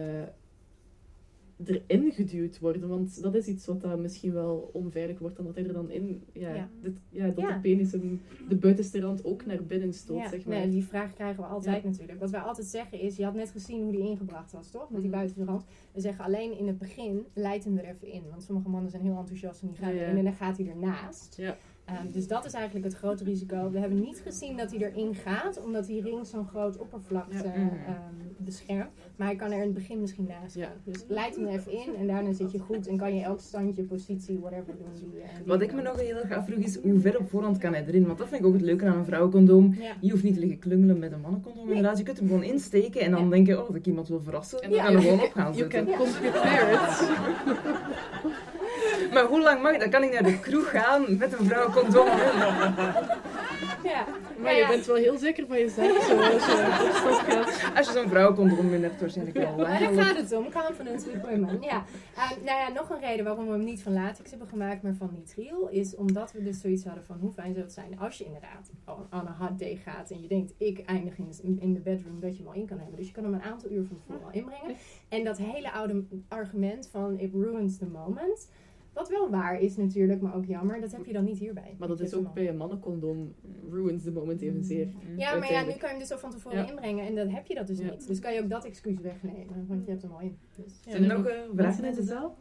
[1.65, 2.89] erin geduwd worden?
[2.89, 5.91] Want dat is iets wat dan misschien wel onveilig wordt, dan dat hij er dan
[5.91, 6.23] in...
[6.33, 6.69] Ja, Ja.
[6.83, 7.53] dit- ja dat Ja.
[7.55, 10.59] de penis hem de buitenste rand ook naar binnen stoot, Ja, zeg maar.
[10.59, 12.21] nee, die vraag krijgen we altijd natuurlijk.
[12.21, 14.91] Wat wij altijd zeggen is, je had net gezien hoe die ingebracht was, toch?
[14.91, 15.19] Met die Mhm.
[15.19, 15.65] buitenste rand.
[15.93, 18.23] We zeggen alleen in het begin, leid hem er even in.
[18.31, 21.37] Want sommige mannen zijn heel enthousiast en die gaan erin en dan gaat hij ernaast.
[21.37, 21.57] Ja.
[21.99, 23.71] Ehm, dus dat is eigenlijk het grote risico.
[23.71, 27.55] We hebben niet gezien dat hij erin gaat, omdat die ring zo'n groot oppervlakte Ja.
[27.55, 27.95] ehm,
[28.37, 28.91] beschermt.
[29.17, 30.65] Maar hij kan er in het begin misschien naast Ja.
[30.67, 30.75] gaan.
[30.85, 33.41] Dus leid hem er even in en daarna zit je goed en kan je elk
[33.41, 35.11] standje, positie, whatever doen.
[35.11, 37.59] Die, eh, die Wat ik me nog heel erg afvroeg is, hoe ver op voorhand
[37.59, 38.07] kan hij erin?
[38.07, 39.75] Want dat vind ik ook het leuke aan een vrouwencondoom.
[39.81, 39.93] Ja.
[40.01, 41.75] Je hoeft niet te liggen klungelen met een mannencondoom Nee.
[41.75, 41.99] inderdaad.
[41.99, 43.31] Je kunt hem gewoon insteken en dan Ja.
[43.31, 44.63] denken, oh, dat ik iemand wil verrassen.
[44.63, 44.85] En dan Ja.
[44.85, 45.87] kan er gewoon op gaan You zitten.
[45.87, 47.09] can prepared.
[49.13, 49.81] Maar hoe lang mag ik?
[49.81, 52.09] Dan kan ik naar de kroeg gaan met een vrouwencondoom.
[53.85, 54.05] Ja.
[54.39, 56.41] Maar Ja, je bent wel heel zeker van jezelf, je op
[56.95, 57.77] stap gaat.
[57.77, 59.57] Als je zo'n vrouwencondoom in hebt, waarschijnlijk wel.
[59.57, 60.53] Maar daar gaat het om.
[60.53, 61.59] Confidence with women.
[61.61, 61.85] Ja.
[62.17, 64.95] Eh, nou ja, nog een reden waarom we hem niet van latex hebben gemaakt, maar
[64.95, 68.19] van nitriel, is omdat we dus zoiets hadden van hoe fijn zou het zijn als
[68.19, 68.71] je inderdaad
[69.11, 72.37] aan een hot day gaat en je denkt, ik eindig in, in de bedroom, dat
[72.37, 72.97] je hem al in kan hebben.
[72.97, 74.77] Dus je kan hem een aantal uur van tevoren al inbrengen.
[75.09, 78.49] En dat hele oude argument van it ruins the moment,
[78.93, 81.75] wat wel waar is natuurlijk, maar ook jammer, dat heb je dan niet hierbij.
[81.79, 83.35] Maar dat is ook bij een mannencondoom
[83.71, 84.89] ruins the moment evenzeer.
[85.17, 86.69] Ja, maar ja, nu kan je hem dus al van tevoren Ja.
[86.69, 87.91] inbrengen en dan heb je dat dus Ja.
[87.91, 88.07] niet.
[88.07, 90.39] Dus kan je ook dat excuus wegnemen, want je hebt hem al in.
[90.57, 90.91] Dus, ja.
[90.91, 92.37] Zijn er nog eh, vragen in de zaal?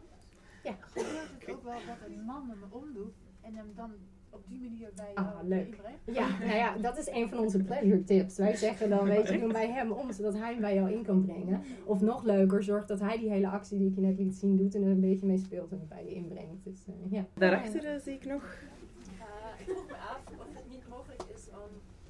[0.64, 3.92] Gebeurt het ook wel dat een man hem omdoet en hem dan
[4.32, 5.66] op die manier bij Ah, jou leuk.
[5.66, 6.00] inbrengt?
[6.06, 8.38] Ja, nou ja, dat is een van onze pleasure tips.
[8.38, 10.92] Wij zeggen dan, weet je, doe hem bij hem om, zodat hij hem bij jou
[10.92, 11.62] in kan brengen.
[11.86, 14.56] Of nog leuker, zorg dat hij die hele actie die ik je net liet zien
[14.58, 16.64] doet en er een beetje mee speelt en het bij je inbrengt.
[16.64, 17.26] Dus eh, ja.
[17.34, 18.44] Daarachter eh, zie ik nog.
[18.44, 21.70] Uh, ik vroeg me af of het niet mogelijk is om,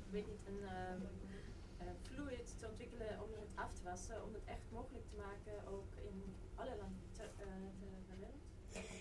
[0.10, 4.66] weet niet, een eh, fluid te ontwikkelen om het af te wassen, om het echt
[4.74, 6.18] mogelijk te maken ook in
[6.56, 7.46] alle landen ter, eh,
[8.08, 8.42] ter wereld.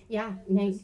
[0.06, 0.80] Ja, nee, Dus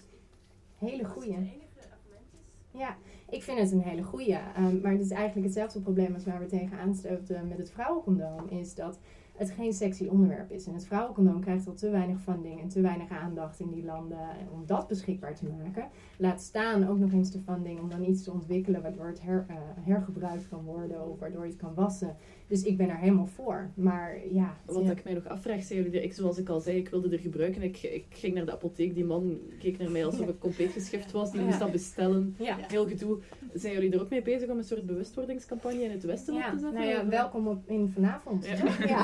[0.78, 1.32] hele goeie.
[1.32, 2.80] het enige argument is.
[2.80, 2.96] Ja,
[3.34, 4.34] Ik vind het een hele goeie.
[4.34, 8.48] Ehm, maar het is eigenlijk hetzelfde probleem als waar we tegenaan stoten met het vrouwencondoom.
[8.48, 8.98] Is dat
[9.36, 10.66] het geen sexy onderwerp is.
[10.66, 14.28] En het vrouwencondoom krijgt al te weinig funding en te weinig aandacht in die landen
[14.52, 15.88] om dat beschikbaar te maken.
[16.18, 19.44] Laat staan ook nog eens de funding om dan iets te ontwikkelen waardoor het her,
[19.48, 22.16] eh, hergebruikt kan worden of waardoor je het kan wassen.
[22.54, 23.70] Dus ik ben er helemaal voor.
[23.74, 24.56] Maar ja.
[24.64, 27.08] Wat ik mij nog afvraag, zijn jullie er, ik, zoals ik al zei, ik wilde
[27.08, 27.62] er gebruiken.
[27.62, 31.12] Ik, ik ging naar de apotheek, die man keek naar mij alsof ik compleet geschift
[31.12, 31.32] was.
[31.32, 32.36] Die moest dat bestellen.
[32.38, 33.18] Heel gedoe.
[33.54, 36.48] Zijn jullie er ook mee bezig om een soort bewustwordingscampagne in het Westen op te
[36.48, 36.74] zetten?
[36.74, 38.46] nou ja, welkom op in vanavond.
[38.46, 38.86] Ja.
[38.86, 39.02] Ja.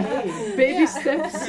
[0.56, 1.46] Baby steps.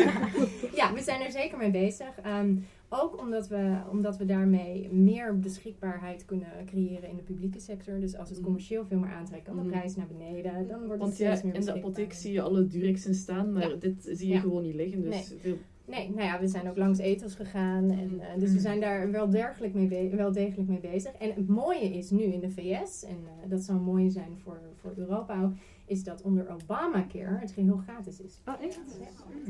[0.75, 2.19] Ja, we zijn er zeker mee bezig.
[2.23, 2.55] Ehm,
[3.01, 7.99] ook omdat we, omdat we daarmee meer beschikbaarheid kunnen creëren in de publieke sector.
[7.99, 8.45] Dus als het Mhm.
[8.45, 9.71] commercieel veel meer aantrekt, kan de Mhm.
[9.71, 10.67] prijs naar beneden.
[10.67, 13.53] Dan wordt Want het ja, steeds meer in de apotheek zie je alle Durexen staan,
[13.53, 13.75] maar Ja.
[13.75, 14.39] dit zie je Ja.
[14.39, 15.01] gewoon niet liggen.
[15.01, 15.39] Dus Nee.
[15.39, 17.91] veel Nee, nou ja, we zijn ook langs ethos gegaan.
[17.91, 21.11] En, eh, dus we zijn daar wel, dergelijk mee wel degelijk mee bezig.
[21.13, 24.59] En het mooie is nu in de VS, en eh, dat zou mooi zijn voor,
[24.75, 25.51] voor Europa ook,
[25.85, 28.41] is dat onder Obamacare het geheel gratis is.
[28.43, 28.79] Ah, echt?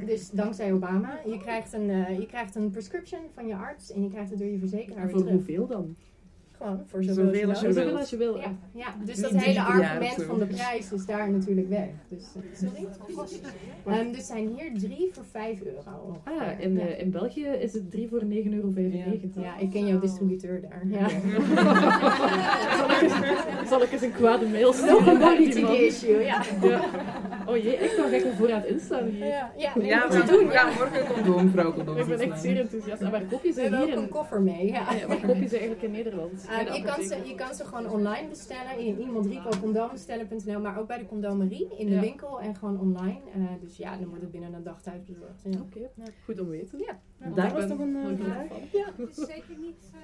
[0.06, 4.04] Dus dankzij Obama, je krijgt, een, eh, je krijgt een prescription van je arts en
[4.04, 5.36] je krijgt het door je verzekeraar En weer voor terug.
[5.36, 5.96] hoeveel dan?
[6.64, 7.84] Gewoon, voor Zoveel zoveel als je nodig wil.
[7.84, 8.38] Zoveel als je wil.
[8.38, 11.88] Ja, ja, dus dat drie hele argument van de prijs is daar natuurlijk weg.
[12.08, 12.88] Dus, eh, sorry?
[13.86, 16.22] Ehm, dus zijn hier drie voor vijf euro.
[16.24, 16.80] Ah, in, ja.
[16.80, 19.48] eh, in België is het 3 voor 9,95 euro.
[19.48, 20.88] ja, ik ken jouw distributeur daar.
[20.88, 21.10] Ja.
[22.78, 25.76] zal, ik eens, zal ik eens een kwade mail sturen die man?
[25.76, 26.42] issue, ja.
[27.46, 27.52] Ja.
[27.52, 29.26] Oh jee, echt ga ik een voorraad inslaan hier.
[29.26, 30.50] Ja, ja, nee, Ja, doen.
[30.50, 31.98] gaan morgen een condoom, vrouwcondoom.
[31.98, 33.02] Ik ben echt zeer enthousiast.
[33.02, 34.66] En waar koop je ze hebben hier ook een koffer mee.
[34.66, 34.86] Ja.
[34.86, 36.46] Ah ja, waar koop je ze eigenlijk in Nederland?
[36.50, 39.28] Uh, de je, kan ze, je kan ze gewoon online bestellen in iemand
[39.60, 42.00] condoomstellen.nl, maar ook bij de condomerie in de Ja.
[42.00, 43.20] winkel en gewoon online.
[43.38, 45.42] Uh, dus ja, dan wordt het binnen een dag thuis bezorgd.
[45.44, 45.60] Ja.
[45.60, 45.90] Oké,
[46.26, 46.80] goed om te weten.
[46.80, 47.00] Ja.
[47.36, 48.48] Daar ik was nog een, eh, vraag?
[48.48, 48.94] gevallen.
[48.98, 50.00] Het is zeker niet eh,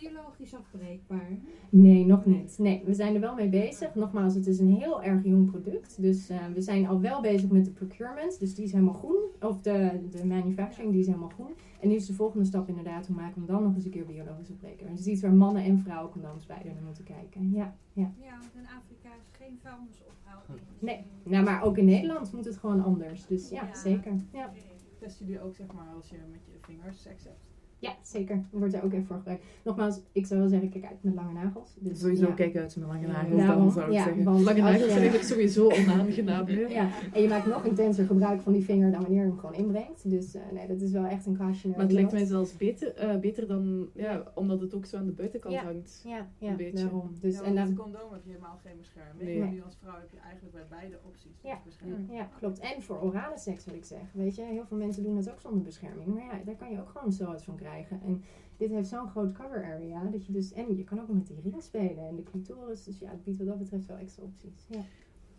[0.00, 1.28] biologisch afbreekbaar.
[1.70, 2.58] Nee, nog niet.
[2.58, 3.94] Nee, we zijn er wel mee bezig.
[3.94, 6.02] Nogmaals, het is een heel erg jong product.
[6.02, 8.38] Dus eh, we zijn al wel bezig met de procurement.
[8.38, 9.22] Dus die is helemaal groen.
[9.40, 11.52] Of de, de manufacturing, die is helemaal groen.
[11.80, 13.90] En nu is de volgende stap inderdaad hoe maken we hem dan nog eens een
[13.90, 14.94] keer biologisch afbreekbaar.
[14.94, 17.50] Dus iets waar mannen en vrouwen condooms beide naar moeten kijken.
[17.50, 18.12] Ja, ja.
[18.20, 20.60] Ja, want in Afrika is geen vuilnisophaling.
[20.78, 23.26] Nee, nou, maar ook in Nederland moet het gewoon anders.
[23.26, 23.74] Dus ja, Ja.
[23.74, 24.12] zeker.
[24.32, 24.52] Ja.
[24.98, 27.48] Testen jullie ook zeg maar als je met je vingers seks hebt?
[27.80, 28.36] Ja, zeker.
[28.36, 29.44] Er wordt er ook even voor gebruikt.
[29.64, 31.74] Nogmaals, ik zou wel zeggen, kijk uit met lange nagels.
[31.78, 32.32] Dus, Sowieso ja.
[32.32, 34.24] kijk uit met lange nagels dan, zou ik ja, zeggen.
[34.24, 36.48] want Lange nagels zijn eigenlijk sowieso onaangenaam.
[36.48, 39.54] Ja, en je maakt nog intenser gebruik van die vinger dan wanneer je hem gewoon
[39.54, 40.10] inbrengt.
[40.10, 42.94] Dus eh, nee, dat is wel echt een cautionary Maar het lijkt mij zelfs beter,
[42.94, 45.62] eh, beter dan, ja, omdat het ook zo aan de buitenkant Ja.
[45.64, 46.02] hangt.
[46.04, 46.82] Ja, een beetje.
[46.82, 47.10] daarom.
[47.20, 49.28] Dus, ja, en dan, condoom heb je helemaal geen bescherming.
[49.28, 49.38] Nee.
[49.38, 51.58] Maar nu als vrouw heb je eigenlijk bij beide opties Ja.
[51.64, 52.12] bescherming.
[52.12, 52.58] ja, klopt.
[52.58, 54.08] En voor orale seks wil ik zeggen.
[54.12, 56.06] Weet je, heel veel mensen doen het ook zonder bescherming.
[56.06, 57.68] Maar ja, daar kan je ook gewoon zo wat van krijgen.
[58.04, 58.22] En
[58.56, 60.04] dit heeft zo'n groot cover area.
[60.12, 62.84] Dat je dus, en je kan ook nog met die ring spelen en de clitoris.
[62.84, 64.66] Dus ja, het biedt wat dat betreft wel extra opties.
[64.68, 64.80] Ja.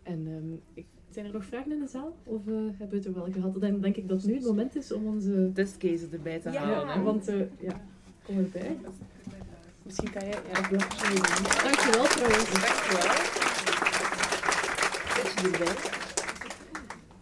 [0.02, 2.16] En ehm, ik, zijn er nog vragen in de zaal?
[2.24, 3.60] Of eh, hebben we het er wel gehad?
[3.60, 5.50] Dan denk ik dat nu het moment is om onze...
[5.54, 6.62] Testcases erbij te Ja.
[6.64, 6.94] halen.
[6.94, 7.02] hè.
[7.02, 7.80] want eh, ja,
[8.24, 8.76] kom erbij.
[9.82, 10.38] Misschien kan jij...
[10.52, 10.80] Ja, dat
[11.62, 12.52] Dankjewel trouwens.
[12.52, 13.14] Dankjewel.
[15.14, 16.01] Zet je erbij.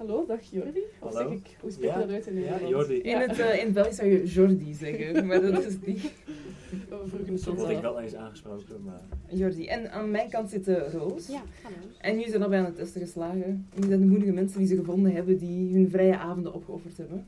[0.00, 0.80] Hallo, dag Jordi.
[1.00, 1.28] Of Hallo.
[1.30, 2.68] zeg ik, hoe spreek je dat uit in Ja, Nederland?
[2.70, 2.94] Jordi.
[2.94, 6.02] In het, eh, in het Belgisch zou je Jordi zeggen, maar dat is niet.
[6.88, 9.00] We vroegen het Zo ons word ik wel eens aangesproken, maar...
[9.28, 9.66] Jordi.
[9.66, 11.26] En aan mijn kant zit eh, Roos.
[11.26, 11.76] Ja, hallo.
[11.98, 13.66] En jullie zijn al bij aan het testen geslagen.
[13.74, 17.26] Jullie zijn de moedige mensen die ze gevonden hebben, die hun vrije avonden opgeofferd hebben.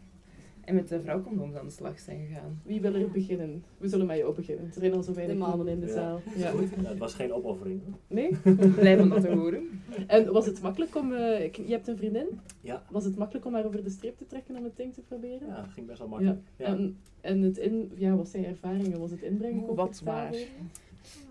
[0.73, 2.61] En met de vrouwcondooms aan de slag zijn gegaan.
[2.65, 3.65] Wie wil er beginnen?
[3.79, 4.67] We zullen met jou beginnen.
[4.67, 5.93] Er zijn al zo weinig mannen in de Ja.
[5.93, 6.21] zaal.
[6.25, 6.33] Ja.
[6.37, 6.51] Ja.
[6.51, 6.69] Goed.
[6.83, 7.81] Ja, het was geen opoffering.
[8.07, 8.37] Nee?
[8.79, 9.63] Blij van dat te horen.
[10.07, 11.13] En was het makkelijk om...
[11.13, 12.27] eh, je hebt een vriendin?
[12.61, 15.01] Ja, Was het makkelijk om haar over de streep te trekken om het ding te
[15.01, 15.47] proberen?
[15.49, 16.41] ja, het ging best wel makkelijk.
[16.57, 16.65] Ja.
[16.65, 18.99] En, en het in, ja, wat zijn ervaringen?
[19.01, 19.67] Was het inbrengen?
[19.67, 20.39] Wat comfortabel?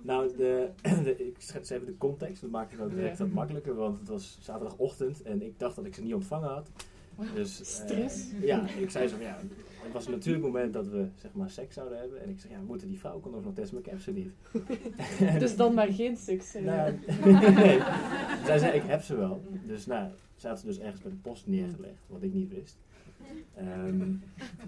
[0.02, 0.70] Nou, de,
[1.04, 2.42] de, ik schets even de context.
[2.42, 3.24] Dat maakte het ook direct Ja.
[3.24, 6.70] wat makkelijker, want het was zaterdagochtend en ik dacht dat ik ze niet ontvangen had.
[7.36, 8.26] Dus, eh, Stress.
[8.42, 9.38] ja, ik zei zo van ja,
[9.84, 12.22] het was een natuurlijk moment dat we zeg maar seks zouden hebben.
[12.22, 14.32] En ik zei ja, moeten die vrouw kon nog testen, maar ik heb ze niet.
[15.40, 16.56] Dus dan maar geen seks.
[16.56, 16.64] eh.
[16.64, 16.94] Nou,
[17.54, 17.80] nee.
[18.46, 19.42] Zij zei, ik heb ze wel.
[19.66, 22.78] Dus nou, ze had ze dus ergens bij de post neergelegd, wat ik niet wist.
[23.56, 24.12] Ehm,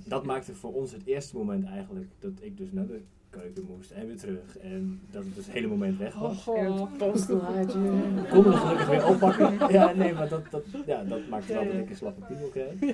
[0.07, 3.01] dat maakte voor ons het eerste moment eigenlijk dat ik dus naar de
[3.41, 4.57] keuken moest en weer terug.
[4.57, 6.47] En dat het dus het hele moment weg was.
[6.47, 6.67] Oh, En.
[8.23, 9.71] Ik kon me gelukkig weer oppakken.
[9.71, 12.73] Ja, nee, maar dat, dat, ja, dat maakte wel dat ik een slappe piemel kreeg.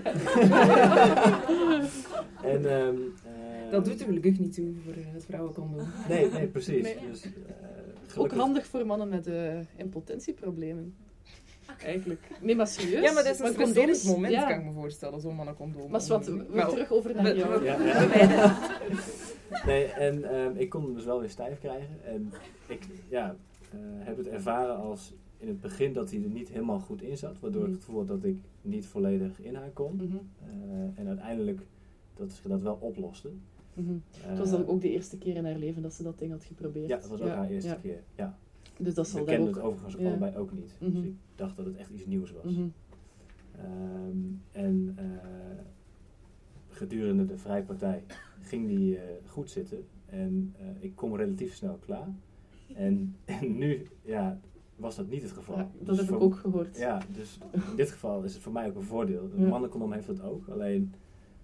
[2.53, 5.87] en, ehm, eh, Dat doet er gelukkig niet toe voor eh, het vrouwencondoom.
[6.09, 6.83] Nee, nee, precies.
[6.83, 6.97] Nee.
[7.11, 10.95] Dus, eh, Ook handig voor mannen met eh, impotentieproblemen.
[11.83, 12.27] Eigenlijk.
[12.41, 13.03] Nee, maar serieus.
[13.03, 14.47] Ja, maar dat is een condooms- moment, ja.
[14.47, 15.91] kan ik me voorstellen, zo'n mannencondoom.
[15.91, 17.63] Maar zwart, we, terug over naar jou.
[17.63, 17.77] Ja,
[18.13, 18.57] ja.
[19.65, 22.03] Nee, en ehm, ik kon hem dus wel weer stijf krijgen.
[22.05, 22.31] En
[22.67, 23.35] ik ja,
[23.71, 27.17] eh, heb het ervaren als in het begin dat hij er niet helemaal goed in
[27.17, 27.39] zat.
[27.39, 27.75] Waardoor ik Mhm.
[27.75, 29.95] het gevoel had dat ik niet volledig in haar kon.
[29.95, 30.05] Mhm.
[30.43, 31.61] Eh, en uiteindelijk
[32.15, 33.29] dat ze dat wel oploste.
[33.73, 33.89] Mhm.
[33.89, 36.31] Eh, Het was dan ook de eerste keer in haar leven dat ze dat ding
[36.31, 36.87] had geprobeerd.
[36.87, 37.75] Ja, dat was ook Ja, haar eerste ja.
[37.75, 38.03] keer.
[38.15, 38.37] Ja.
[38.77, 39.55] Dus dat We zal daar kenden ook...
[39.55, 40.07] het overigens ja.
[40.07, 40.75] allebei ook niet.
[40.79, 40.91] Mhm.
[40.91, 42.53] Dus ik dacht dat het echt iets nieuws was.
[42.53, 42.67] Mhm.
[43.57, 44.17] Ehm,
[44.51, 44.97] en
[46.69, 48.03] gedurende de vrijpartij
[48.41, 49.85] ging die eh, goed zitten.
[50.05, 52.07] En eh, ik kom relatief snel klaar.
[52.75, 54.39] En, en nu ja,
[54.75, 55.57] was dat niet het geval.
[55.57, 56.77] Ja, dat Dus heb ik ook gehoord.
[56.77, 59.29] Ja, dus in dit geval is het voor mij ook een voordeel.
[59.35, 59.47] Een Ja.
[59.49, 60.93] mannencondoom heeft het ook, alleen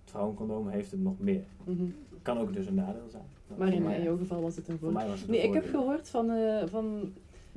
[0.01, 1.43] het vrouwencondoom heeft het nog meer.
[1.63, 1.84] Mhm.
[2.21, 3.23] Kan ook dus een nadeel zijn.
[3.58, 5.15] Maar in, mij- in jouw geval was het een voor voordeel.
[5.27, 7.13] Nee, ik heb gehoord van, eh, van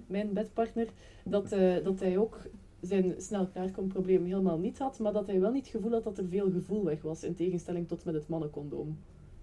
[0.06, 0.88] mijn bedpartner
[1.24, 1.48] dat,
[1.84, 2.38] dat hij ook
[2.80, 6.18] zijn snel klaarkomprobleem helemaal niet had, maar dat hij wel niet het gevoel had dat
[6.18, 8.98] er veel gevoel weg was, in tegenstelling tot met het mannencondoom.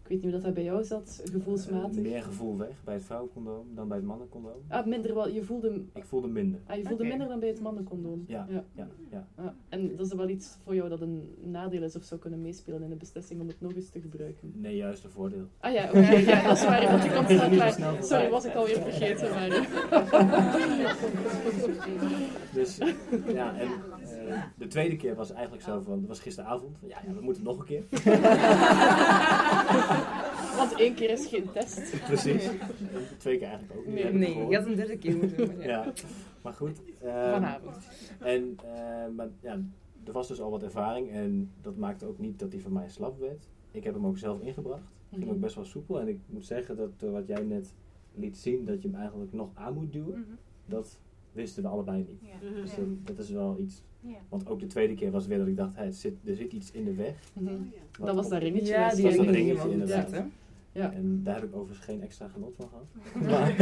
[0.05, 1.97] Ik weet niet hoe dat, dat bij jou zat, gevoelsmatig.
[1.97, 4.57] Eh, meer gevoel weg bij het vrouwencondoom dan bij het mannencondoom.
[4.67, 5.29] Ah, minder wel.
[5.29, 6.59] Je voelde, Ik voelde minder.
[6.67, 8.23] ah, je voelde minder dan bij het mannencondoom.
[8.27, 8.63] Ja, Ja.
[8.75, 9.27] ja, ja.
[9.35, 12.41] Ah, en dat is wel iets voor jou dat een nadeel is of zou kunnen
[12.41, 14.51] meespelen in de beslissing om het nog eens te gebruiken.
[14.55, 15.45] Nee, juist een voordeel.
[15.59, 15.99] Ah ja, oké,
[16.31, 18.03] ja, dat is waar, want je komt snel klaar.
[18.03, 19.29] Sorry, was ik alweer vergeten.
[19.29, 19.49] Maar,
[22.53, 22.77] Dus
[23.27, 23.67] ja, en
[24.57, 27.43] de tweede keer was eigenlijk zo van, dat was gisteravond, van ja, ja we moeten
[27.43, 27.83] nog een keer.
[30.57, 32.03] want één keer is geen test.
[32.05, 32.49] Precies.
[33.17, 33.93] Twee keer eigenlijk ook niet.
[33.95, 35.55] Nee, ik Nee, je had een derde keer moeten doen.
[35.57, 35.83] maar ja.
[35.85, 35.93] Ja,
[36.41, 36.81] maar goed.
[37.01, 37.77] ehm, Vanavond.
[38.19, 39.59] En eh, maar, ja,
[40.05, 42.89] er was dus al wat ervaring en dat maakte ook niet dat hij van mij
[42.89, 43.47] slap werd.
[43.71, 44.83] Ik heb hem ook zelf ingebracht.
[45.09, 45.33] Ging Mhm.
[45.33, 45.99] ook best wel soepel.
[45.99, 47.73] En ik moet zeggen dat eh, wat jij net
[48.13, 50.25] liet zien, dat je hem eigenlijk nog aan moet duwen,
[50.65, 50.99] dat
[51.31, 52.21] wisten we allebei niet.
[52.21, 52.49] Ja.
[52.61, 53.83] Dus dat, dat is wel iets.
[54.05, 54.17] Ja.
[54.29, 56.51] Want ook de tweede keer was weer dat ik dacht, hey, er, zit, er zit
[56.53, 57.15] iets in de weg.
[57.33, 58.73] Wat Dat was dat ringetje.
[58.73, 59.25] Ja, was die was dat.
[59.25, 60.11] dat ring ringetje inderdaad.
[60.11, 60.21] hè?
[60.71, 60.91] Ja.
[60.93, 62.85] En daar heb ik overigens geen extra genot van gehad.
[63.31, 63.59] Maar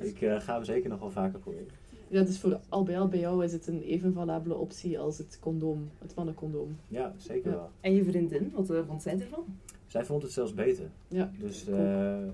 [0.08, 1.66] ik eh, ga hem zeker nog wel vaker proberen.
[2.08, 5.18] Ja, dus voor al bij al bij jou is het een even valabele optie als
[5.18, 6.76] het condoom, het mannencondoom.
[6.88, 7.56] Ja, zeker Ja.
[7.56, 7.70] wel.
[7.80, 9.44] En je vriendin, wat eh, vond zij ervan?
[9.86, 10.90] Zij vond het zelfs beter.
[11.08, 11.30] Ja.
[11.38, 12.28] Dus eh, eh,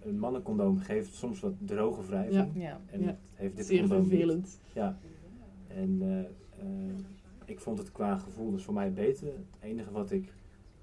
[0.00, 2.50] een mannencondoom geeft soms wat droge wrijving.
[2.54, 2.80] Ja.
[2.90, 3.06] En Ja.
[3.06, 4.08] dat heeft dit Zeer condoom niet.
[4.08, 4.58] vervelend.
[4.72, 4.98] Ja.
[5.76, 6.18] En eh,
[6.64, 6.94] eh,
[7.44, 9.26] ik vond het qua gevoel dus voor mij beter.
[9.26, 10.32] Het enige wat, ik,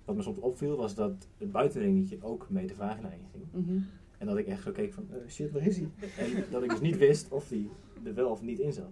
[0.05, 3.45] wat me soms opviel was dat het buitenringetje ook mee de vagina inging.
[3.51, 3.79] Mhm.
[4.17, 5.89] En dat ik echt zo keek van, eh, shit, waar is hij?
[6.17, 7.69] En dat ik dus niet wist of hij
[8.03, 8.91] er wel of niet in zat.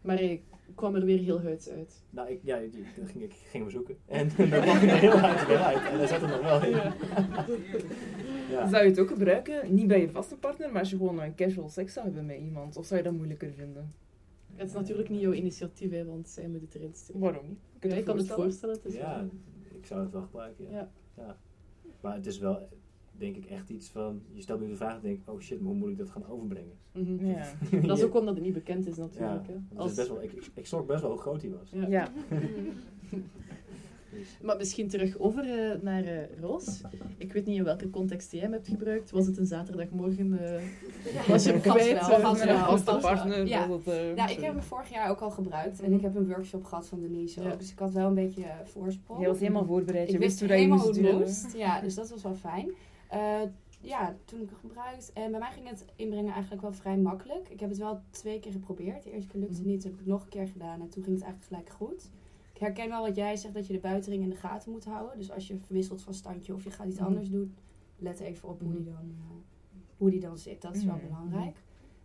[0.00, 0.42] Maar hij
[0.74, 2.02] kwam er weer heel huids uit.
[2.10, 3.96] Nou, ik, ja, ik, ik ging, ik ging hem zoeken.
[4.06, 5.88] En dan kwam hij er heel uit weer uit.
[5.90, 6.76] En daar zat er nog wel in.
[8.50, 8.68] Ja.
[8.68, 11.34] Zou je het ook gebruiken, niet bij je vaste partner, maar als je gewoon een
[11.34, 12.76] casual seks zou hebben met iemand?
[12.76, 13.94] Of zou je dat moeilijker vinden?
[14.60, 17.20] Het is natuurlijk niet jouw initiatief, hè, want zij moet het erin steken.
[17.20, 17.58] Waarom niet?
[17.78, 18.76] Kun Ja, je ik kan het voorstellen?
[18.76, 18.76] voorstellen.
[18.76, 19.28] Het is Ja,
[19.78, 20.70] ik zou het wel gebruiken, ja.
[20.70, 20.90] Ja.
[21.16, 21.36] Ja.
[22.00, 22.68] Maar het is wel,
[23.12, 24.22] denk ik, echt iets van...
[24.32, 26.26] Je stelt nu de vraag en denk oh shit, maar hoe moet ik dat gaan
[26.26, 26.78] overbrengen?
[26.92, 27.26] Mhm.
[27.26, 27.52] Ja.
[27.86, 29.46] Dat is ook omdat het niet bekend is Ja, natuurlijk.
[29.46, 29.52] Hè.
[29.52, 31.70] het Als, is best wel, ik, ik, ik schrok best wel hoe groot hij was.
[31.88, 32.12] ja.
[34.42, 36.80] Maar misschien terug over eh, naar eh, Roos.
[37.16, 39.10] Ik weet niet in welke context jij hem hebt gebruikt.
[39.10, 40.38] Was het een zaterdagmorgen?
[40.54, 40.62] eh,
[41.28, 41.98] was je hem kwijt?
[41.98, 42.44] vast
[42.84, 42.98] wel.
[43.00, 43.46] partner.
[43.46, 43.66] Ja.
[43.66, 45.80] dat het, Ja, ik heb hem vorig jaar ook al gebruikt.
[45.80, 47.52] En ik heb een workshop gehad van Denise Ja.
[47.52, 47.58] ook.
[47.58, 49.20] Dus ik had wel een beetje voorsprong.
[49.20, 50.10] Jij was helemaal voorbereid.
[50.10, 51.26] Je wist wist hoe dat je helemaal moest hoe het doen.
[51.26, 51.56] moest.
[51.56, 52.70] Ja, dus dat was wel fijn.
[53.08, 53.40] Eh,
[53.80, 55.10] ja, toen ik het gebruikt.
[55.14, 57.48] En bij mij ging het inbrengen eigenlijk wel vrij makkelijk.
[57.48, 59.02] Ik heb het wel twee keer geprobeerd.
[59.02, 59.72] De eerste keer lukte het Mhm.
[59.72, 59.80] niet.
[59.80, 60.80] Toen heb ik het nog een keer gedaan.
[60.80, 62.10] En toen ging het eigenlijk gelijk goed.
[62.60, 65.18] Herken wel wat jij zegt, dat je de buitenring in de gaten moet houden.
[65.18, 67.06] Dus als je verwisselt van standje of je gaat iets Mhm.
[67.06, 67.54] anders doen,
[67.98, 69.36] let even op hoe die dan, eh,
[69.96, 70.62] hoe die dan zit.
[70.62, 71.04] Dat is wel Mhm.
[71.06, 71.56] belangrijk.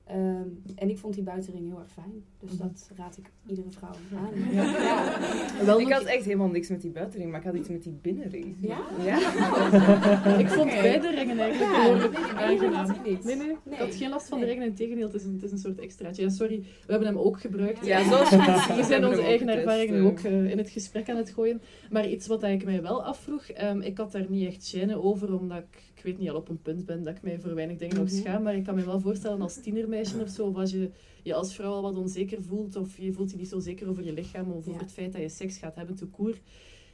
[0.05, 2.23] Ehm, en ik vond die buitenring heel erg fijn.
[2.39, 2.61] Dus Mhm.
[2.61, 4.53] dat raad ik iedere vrouw aan.
[4.53, 4.63] Ja.
[4.63, 5.17] Ja.
[5.65, 7.97] Wel Ik had echt helemaal niks met die buitenring, maar ik had iets met die
[8.01, 8.55] binnenring.
[8.59, 8.77] Ja?
[9.03, 9.17] Ja?
[10.43, 12.33] Ik vond beide ringen eigenlijk Ja, behoorlijk nee, nee,
[12.69, 12.95] aangenaam.
[13.05, 13.23] niet.
[13.23, 13.79] Nee, nee, ik Nee.
[13.79, 14.53] had geen last van de Nee.
[14.53, 14.69] ringen.
[14.69, 16.21] Integendeel, het is een, het is een soort extraatje.
[16.21, 17.85] Ja, sorry, we hebben hem ook gebruikt.
[17.85, 20.05] Ja, zoals je het ziet, We zijn onze eigen ervaringen eh.
[20.05, 21.61] ook eh, in het gesprek aan het gooien.
[21.91, 25.39] Maar iets wat ik mij wel afvroeg, ehm, ik had daar niet echt gêne over,
[25.39, 27.77] omdat ik, ik weet niet, al op een punt ben dat ik mij voor weinig
[27.77, 28.15] dingen nog Mhm.
[28.15, 28.43] schaam.
[28.43, 29.53] Maar ik kan me wel voorstellen als
[29.99, 30.89] of zo, of als je
[31.23, 34.03] je als vrouw al wat onzeker voelt, of je voelt je niet zo zeker over
[34.03, 34.77] je lichaam, of over Ja.
[34.77, 36.37] het feit dat je seks gaat hebben, te koer,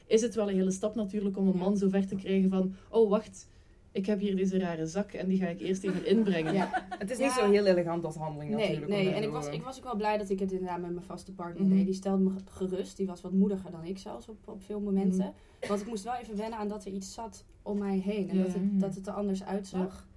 [0.06, 1.58] is het wel een hele stap natuurlijk om een Ja.
[1.58, 3.48] man zo ver te krijgen van, oh wacht,
[3.92, 6.54] ik heb hier deze rare zak en die ga ik eerst even inbrengen.
[6.60, 6.70] Ja.
[6.98, 7.24] Het is Ja.
[7.24, 8.90] niet zo heel elegant als handeling Nee, natuurlijk.
[8.92, 9.10] nee.
[9.10, 11.32] en ik was, ik was ook wel blij dat ik het inderdaad met mijn vaste
[11.32, 11.76] partner Mhm.
[11.76, 11.84] deed.
[11.84, 12.96] Die stelde me gerust.
[12.96, 15.32] Die was wat moediger dan ik zelfs op, op veel momenten.
[15.68, 18.28] Want ik moest wel even wennen aan dat er iets zat om mij heen.
[18.30, 20.08] En Ja, dat, het, dat het er anders uitzag.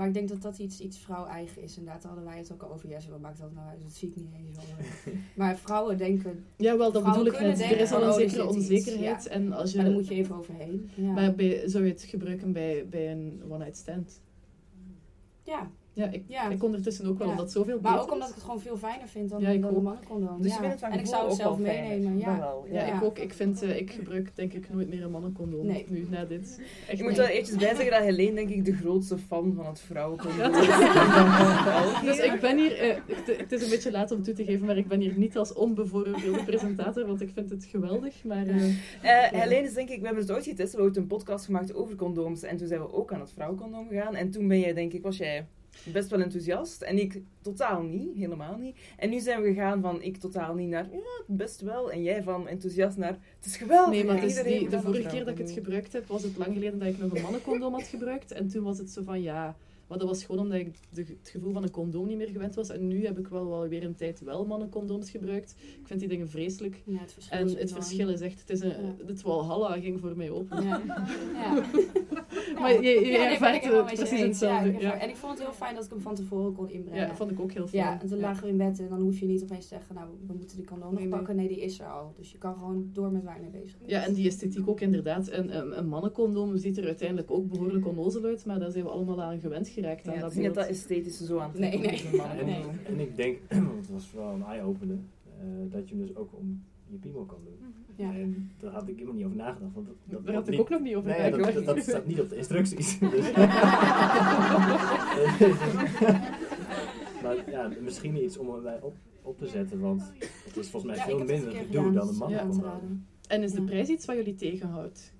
[0.00, 1.76] Maar ik denk dat dat iets, iets vrouw-eigen is.
[1.76, 2.88] Inderdaad, daar hadden wij het ook al over.
[2.88, 3.82] Ja, wat maakt dat nou uit?
[3.82, 5.14] Dat zie ik niet eens wel.
[5.36, 6.44] maar vrouwen denken...
[6.56, 7.60] Ja, wel, dat bedoel ik net.
[7.60, 8.56] Er is al een oh, er zekere iets.
[8.56, 9.24] onzekerheid.
[9.24, 9.30] Ja.
[9.30, 10.90] En als je, Maar daar moet je even overheen.
[10.94, 11.12] Ja.
[11.12, 14.20] Maar bij, zou je het gebruiken bij, bij een one-night stand?
[15.42, 15.70] ja.
[15.92, 16.48] Ja, ik, Ja.
[16.50, 17.32] ik ondertussen ook wel, Ja.
[17.32, 19.62] omdat zoveel Maar beter ook omdat ik het gewoon veel fijner vind dan, Ja, ik
[19.62, 20.42] dan een mannencondoom.
[20.42, 20.56] Dus ja.
[20.56, 22.18] je vindt het van en ik zou het zelf meenemen.
[22.18, 22.26] Ja.
[22.30, 22.96] Dat wel, Ja, Ja.
[22.96, 23.18] ik ook.
[23.18, 25.66] Ik, vind, eh, ik gebruik denk ik nooit meer een mannencondoom.
[25.66, 25.86] Nee.
[25.88, 26.60] Nu, na dit.
[26.88, 29.66] Echt Ik moet wel eventjes bij zeggen dat Helene denk ik de grootste fan van
[29.66, 30.66] het vrouwencondoom Ja, is.
[31.96, 32.96] het Dus ik ben hier, eh,
[33.38, 35.52] het, is een beetje laat om toe te geven, maar ik ben hier niet als
[35.52, 38.24] onbevooroordeelde presentator, want ik vind het geweldig.
[38.24, 38.64] Maar eh,
[39.02, 41.44] Eh, Helene is denk ik, we hebben het ooit getest, we hebben ooit een podcast
[41.44, 44.58] gemaakt over condooms en toen zijn we ook aan het vrouwencondoom gegaan en toen ben
[44.60, 45.46] jij denk ik, was jij
[45.84, 48.76] best wel enthousiast en ik totaal niet, helemaal niet.
[48.96, 52.22] En nu zijn we gegaan van ik totaal niet naar, ja, best wel en jij
[52.22, 53.94] van enthousiast naar, het is geweldig.
[53.94, 56.78] nee, maar die, de vorige keer dat ik het gebruikt heb, was het lang geleden
[56.78, 58.32] dat ik nog een mannencondoom had gebruikt.
[58.32, 59.56] En toen was het zo van ja,
[59.90, 62.54] maar dat was gewoon omdat ik de, het gevoel van een condoom niet meer gewend
[62.54, 62.68] was.
[62.68, 65.54] En nu heb ik wel, wel weer een tijd wel mannencondooms gebruikt.
[65.80, 66.82] Ik vind die dingen vreselijk.
[66.84, 67.74] Ja, het verschil En is het enorm.
[67.82, 68.94] verschil is echt, het is een, Ja.
[69.06, 70.62] het walhalla ging voor mij open.
[70.64, 70.80] Ja.
[71.42, 71.64] ja.
[72.60, 74.68] Maar je, je ervaart het precies hetzelfde.
[74.68, 76.68] ik Ja, ervaar- En ik vond het heel fijn dat ik hem van tevoren kon
[76.70, 77.00] inbrengen.
[77.00, 77.82] ja, dat vond ik ook heel fijn.
[77.82, 79.94] Ja, en toen lagen we in bed en dan hoef je niet opeens te zeggen,
[79.94, 81.36] nou, we moeten die condoom nog Nee, pakken.
[81.36, 82.14] Nee, die is er al.
[82.16, 83.90] Dus je kan gewoon door met waar je mee bezig bent.
[83.90, 85.28] Ja, en die esthetiek ook inderdaad.
[85.28, 88.90] En een, een mannencondoom ziet er uiteindelijk ook behoorlijk onnozel uit, maar daar zijn we
[88.90, 90.08] allemaal aan gewend geraakt.
[90.08, 90.66] Aan Ja, dat ik vind dat beeld.
[90.66, 91.88] dat esthetisch zo aan Nee, nee.
[91.88, 92.12] En, ik-
[92.86, 93.38] en ik denk,
[93.68, 94.98] want het was wel een eye-opener,
[95.38, 97.74] eh, dat je hem dus ook om je piemel kan doen.
[97.96, 98.12] Ja.
[98.14, 99.74] En daar had ik helemaal niet over nagedacht.
[99.74, 101.54] Want dat, dat Daar had ik niet- ook nog niet over Nee, nagedacht.
[101.54, 102.98] dat, dat, dat staat niet op de instructies.
[102.98, 103.32] Dus.
[107.22, 110.12] maar ja, misschien iets om erbij op, op te zetten, want
[110.44, 113.06] het is volgens mij veel het minder gedaan, dan een raden.
[113.28, 115.12] En is de prijs iets wat jullie tegenhoudt?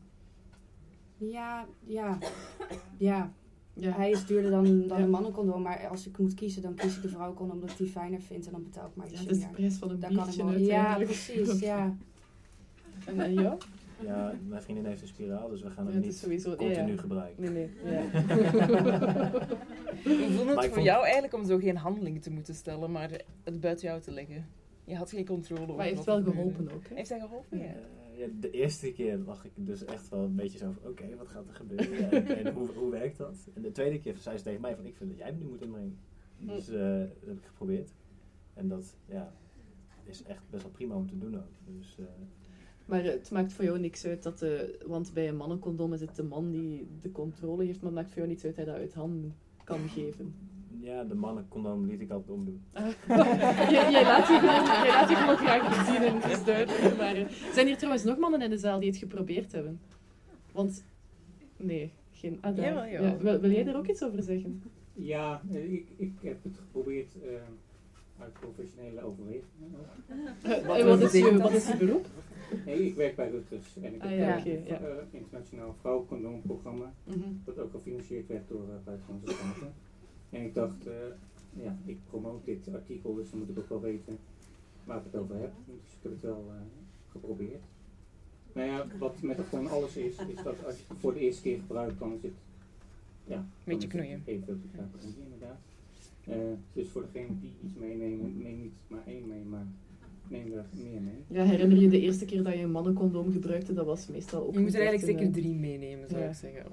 [1.17, 2.19] Ja, ja,
[2.99, 3.33] ja.
[3.81, 3.91] Ja.
[3.93, 5.05] Hij is duurder dan, dan Ja.
[5.05, 7.87] een mannencondoom, maar als ik moet kiezen, dan kies ik de vrouwencondoom omdat ik die
[7.89, 9.55] fijner vind en dan betaal ik maar Ja, iets dat is de meer.
[9.55, 10.59] prijs van een Daar kan ik wel.
[10.59, 11.97] Ja, precies, ja.
[13.07, 13.57] En, en jou?
[14.05, 16.51] Ja, mijn vriendin heeft een spiraal, dus we gaan Ja, hem niet sowieso...
[16.51, 16.99] ja, continu ja.
[17.01, 17.43] gebruiken.
[17.43, 17.71] Nee, nee.
[17.93, 18.01] Ja.
[20.05, 23.11] Hoe voelde het voor vond- jou eigenlijk om zo geen handeling te moeten stellen, maar
[23.45, 24.47] het buiten jou te leggen?
[24.85, 26.89] Je had geen controle over Maar hij heeft wel geholpen ook.
[26.89, 26.95] Hè?
[26.95, 27.59] Heeft hij geholpen?
[27.59, 27.65] Ja.
[28.41, 31.49] De eerste keer lag ik dus echt wel een beetje zo van, oké, wat gaat
[31.49, 33.49] er gebeuren en, en hoe, hoe werkt dat?
[33.55, 35.45] En de tweede keer zei ze tegen mij van, ik vind dat jij hem nu
[35.45, 35.99] moet inbrengen.
[36.39, 37.93] Dus eh, dat heb ik geprobeerd.
[38.55, 39.33] En dat, ja,
[40.05, 41.77] is echt best wel prima om te doen ook.
[41.77, 42.05] Dus, eh,
[42.85, 44.79] Maar eh, het maakt voor jou niks uit dat de...
[44.87, 48.09] Want bij een mannencondoom is het de man die de controle heeft, maar het maakt
[48.09, 50.35] voor jou niets uit dat hij dat uit handen kan geven.
[50.81, 52.63] Ja, de mannencondoom liet ik altijd omdoen.
[53.75, 56.97] jij, jij laat je gewoon, jij laat je gewoon graag zien en het is duidelijk.
[56.97, 59.81] Maar, eh, zijn hier trouwens nog mannen in de zaal die het geprobeerd hebben?
[60.53, 60.85] Want...
[61.57, 62.39] Nee, geen...
[62.41, 62.65] Ah, daar.
[62.67, 63.11] Jawel, jawel.
[63.11, 64.63] Ja, wil, wil jij er ook iets over zeggen?
[64.93, 67.29] Ja, ik, ik heb het geprobeerd eh,
[68.19, 69.71] uit professionele overwegingen.
[70.43, 72.07] Eh, en wat is je, wat is je beroep?
[72.67, 74.81] Nee, ik werk bij Rutgers en ik Ah, heb een ja.
[75.11, 77.19] internationaal vrouwencondoomprogramma, Mhm.
[77.45, 79.73] dat ook gefinancierd werd door uh, buitenlandse staten.
[80.31, 80.95] En ik dacht, eh,
[81.53, 84.19] ja, ik promoot dit artikel, dus dan moet ik ook wel weten
[84.85, 85.53] waar ik het over heb.
[85.67, 86.55] Dus ik heb het wel eh,
[87.11, 87.63] geprobeerd.
[88.53, 91.43] Nou ja, wat met gewoon alles is, is dat als je het voor de eerste
[91.43, 92.33] keer gebruikt, dan is het
[93.25, 94.23] ja, Beetje knoeien.
[94.25, 95.59] Even veel te vaak knoeien, inderdaad.
[96.25, 96.37] Eh,
[96.73, 99.67] dus voor degene die iets meenemen, neem niet maar één mee, maar
[100.29, 101.25] neem er meer mee.
[101.29, 103.73] Ja, herinner je de eerste keer dat je een mannencondoom gebruikte?
[103.73, 104.55] Dat was meestal ook...
[104.55, 106.29] Je moet er eigenlijk zeker drie meenemen, zou ja.
[106.29, 106.67] ik zeggen.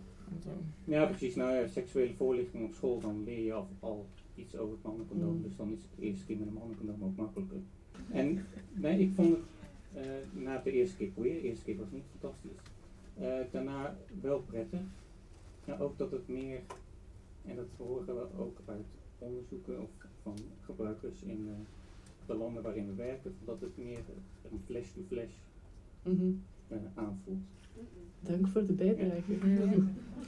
[0.83, 1.35] Ja, precies.
[1.35, 5.35] Nou ja, seksuele voorlichting op school, dan leer je al, al iets over het mannencondoom.
[5.35, 5.41] Mm.
[5.43, 7.57] Dus dan is het eerste keer met een mannencondoom ook makkelijker.
[8.11, 9.45] En nee, ik vond het
[10.05, 12.61] eh, na de eerste keer proberen, de eerste keer was niet fantastisch.
[13.17, 14.79] Eh, daarna wel prettig.
[15.65, 16.59] Ja, ook dat het meer,
[17.45, 18.85] en dat horen we ook uit
[19.19, 19.89] onderzoeken of
[20.21, 20.35] van
[20.65, 21.53] gebruikers in eh,
[22.25, 23.99] de landen waarin we werken, dat het meer
[24.51, 25.33] een flash-to-flash
[26.03, 26.31] Mhm.
[26.93, 27.43] aanvoelt.
[28.21, 29.21] Dank voor de bijdrage.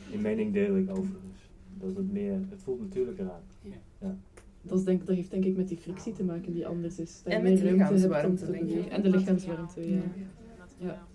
[0.09, 1.49] Die mening deel ik overigens.
[1.79, 3.71] Dat het meer, het voelt natuurlijker aan.
[3.99, 4.17] Ja.
[4.61, 7.21] Dat, is denk, dat heeft denk ik met die frictie te maken die anders is.
[7.23, 8.91] Dat En je met meer de ruimte hebt om lichaamswarmte, te denk ik.
[8.91, 10.01] En de lichaamswarmte, ja.
[10.77, 11.07] ja.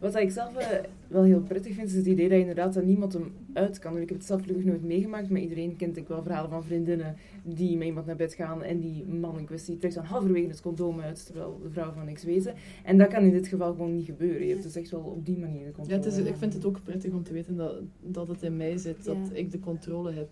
[0.00, 0.68] Wat ik zelf eh,
[1.08, 3.96] wel heel prettig vind, is het idee dat inderdaad dat niemand hem uit kan.
[3.96, 6.64] En ik heb het zelf gelukkig nooit meegemaakt, maar iedereen kent ik wel verhalen van
[6.64, 10.48] vriendinnen die met iemand naar bed gaan en die man in kwestie trekt dan halverwege
[10.48, 12.52] het condoom uit, terwijl de vrouw van niks weet.
[12.84, 14.42] En dat kan in dit geval gewoon niet gebeuren.
[14.46, 16.02] Je hebt dus echt wel op die manier de Ja, controle.
[16.02, 18.76] het is, ik vind het ook prettig om te weten dat, dat het in mij
[18.76, 19.36] zit, dat Ja.
[19.38, 20.28] ik de controle heb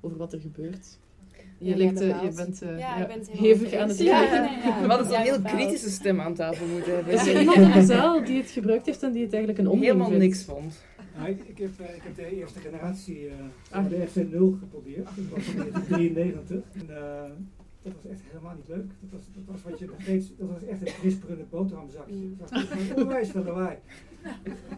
[0.00, 0.98] over wat er gebeurt.
[1.62, 4.40] Je, Ja, ligt, eh, je bent eh, Ja, hevig aan het kijken.
[4.42, 4.80] nee, ja.
[4.80, 7.12] We hadden zo'n Ja, heel kritische stem aan tafel moeten hebben.
[7.12, 9.68] Is er iemand in de zaal die het gebruikt heeft en die het eigenlijk een
[9.68, 10.24] onzin helemaal vindt?
[10.24, 10.74] niks vond.
[11.16, 13.26] Nou, ik, ik, heb, eh, ik heb de eerste generatie,
[13.72, 15.04] uh, de FC0 geprobeerd.
[15.04, 16.62] Dat was in 1993.
[16.72, 17.30] En, uh,
[17.82, 18.90] dat was echt helemaal niet leuk.
[19.00, 22.34] Dat was, dat was wat je nog steeds, dat was echt een krisperende boterhamzakje.
[22.38, 23.76] Het was onwijs veel lawaai.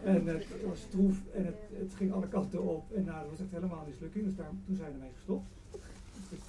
[0.03, 2.91] En het was stroef en het, het, ging alle kanten op.
[2.93, 4.25] En nou, dat was echt helemaal een mislukking.
[4.25, 5.47] Dus daar, toen zijn we ermee gestopt.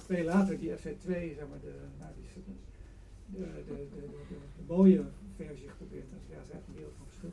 [0.05, 5.03] Twee later die FC2, zeg maar, de, nou, die, de, de, de, de, de mooie
[5.35, 6.05] versie geprobeerd.
[6.11, 7.31] Dus ja, ze heeft een wereld van verschil.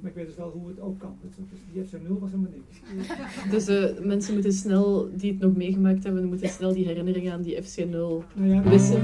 [0.00, 1.16] Maar ik weet dus wel hoe het ook kan.
[1.22, 1.34] Dus
[1.72, 2.80] die FC0 was helemaal niks.
[3.54, 7.42] Dus uh, mensen moeten snel, die het nog meegemaakt hebben, moeten snel die herinneringen aan
[7.42, 9.02] die FC0 nou ja, wissen.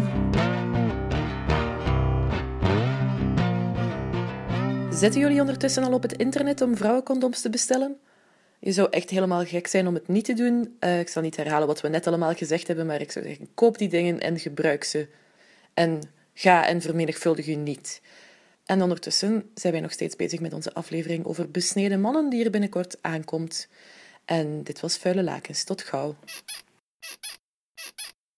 [4.93, 7.97] Zetten jullie ondertussen al op het internet om vrouwencondoms te bestellen?
[8.61, 10.77] Je zou echt helemaal gek zijn om het niet te doen.
[10.81, 13.49] Uh, ik zal niet herhalen wat we net allemaal gezegd hebben, maar ik zou zeggen:
[13.55, 15.09] koop die dingen en gebruik ze.
[15.75, 16.03] En
[16.35, 18.01] ga en vermenigvuldig u niet.
[18.65, 22.51] En ondertussen zijn wij nog steeds bezig met onze aflevering over besneden mannen die er
[22.51, 23.69] binnenkort aankomt.
[24.25, 25.65] En dit was Vuile Lakens.
[25.65, 26.17] Tot gauw.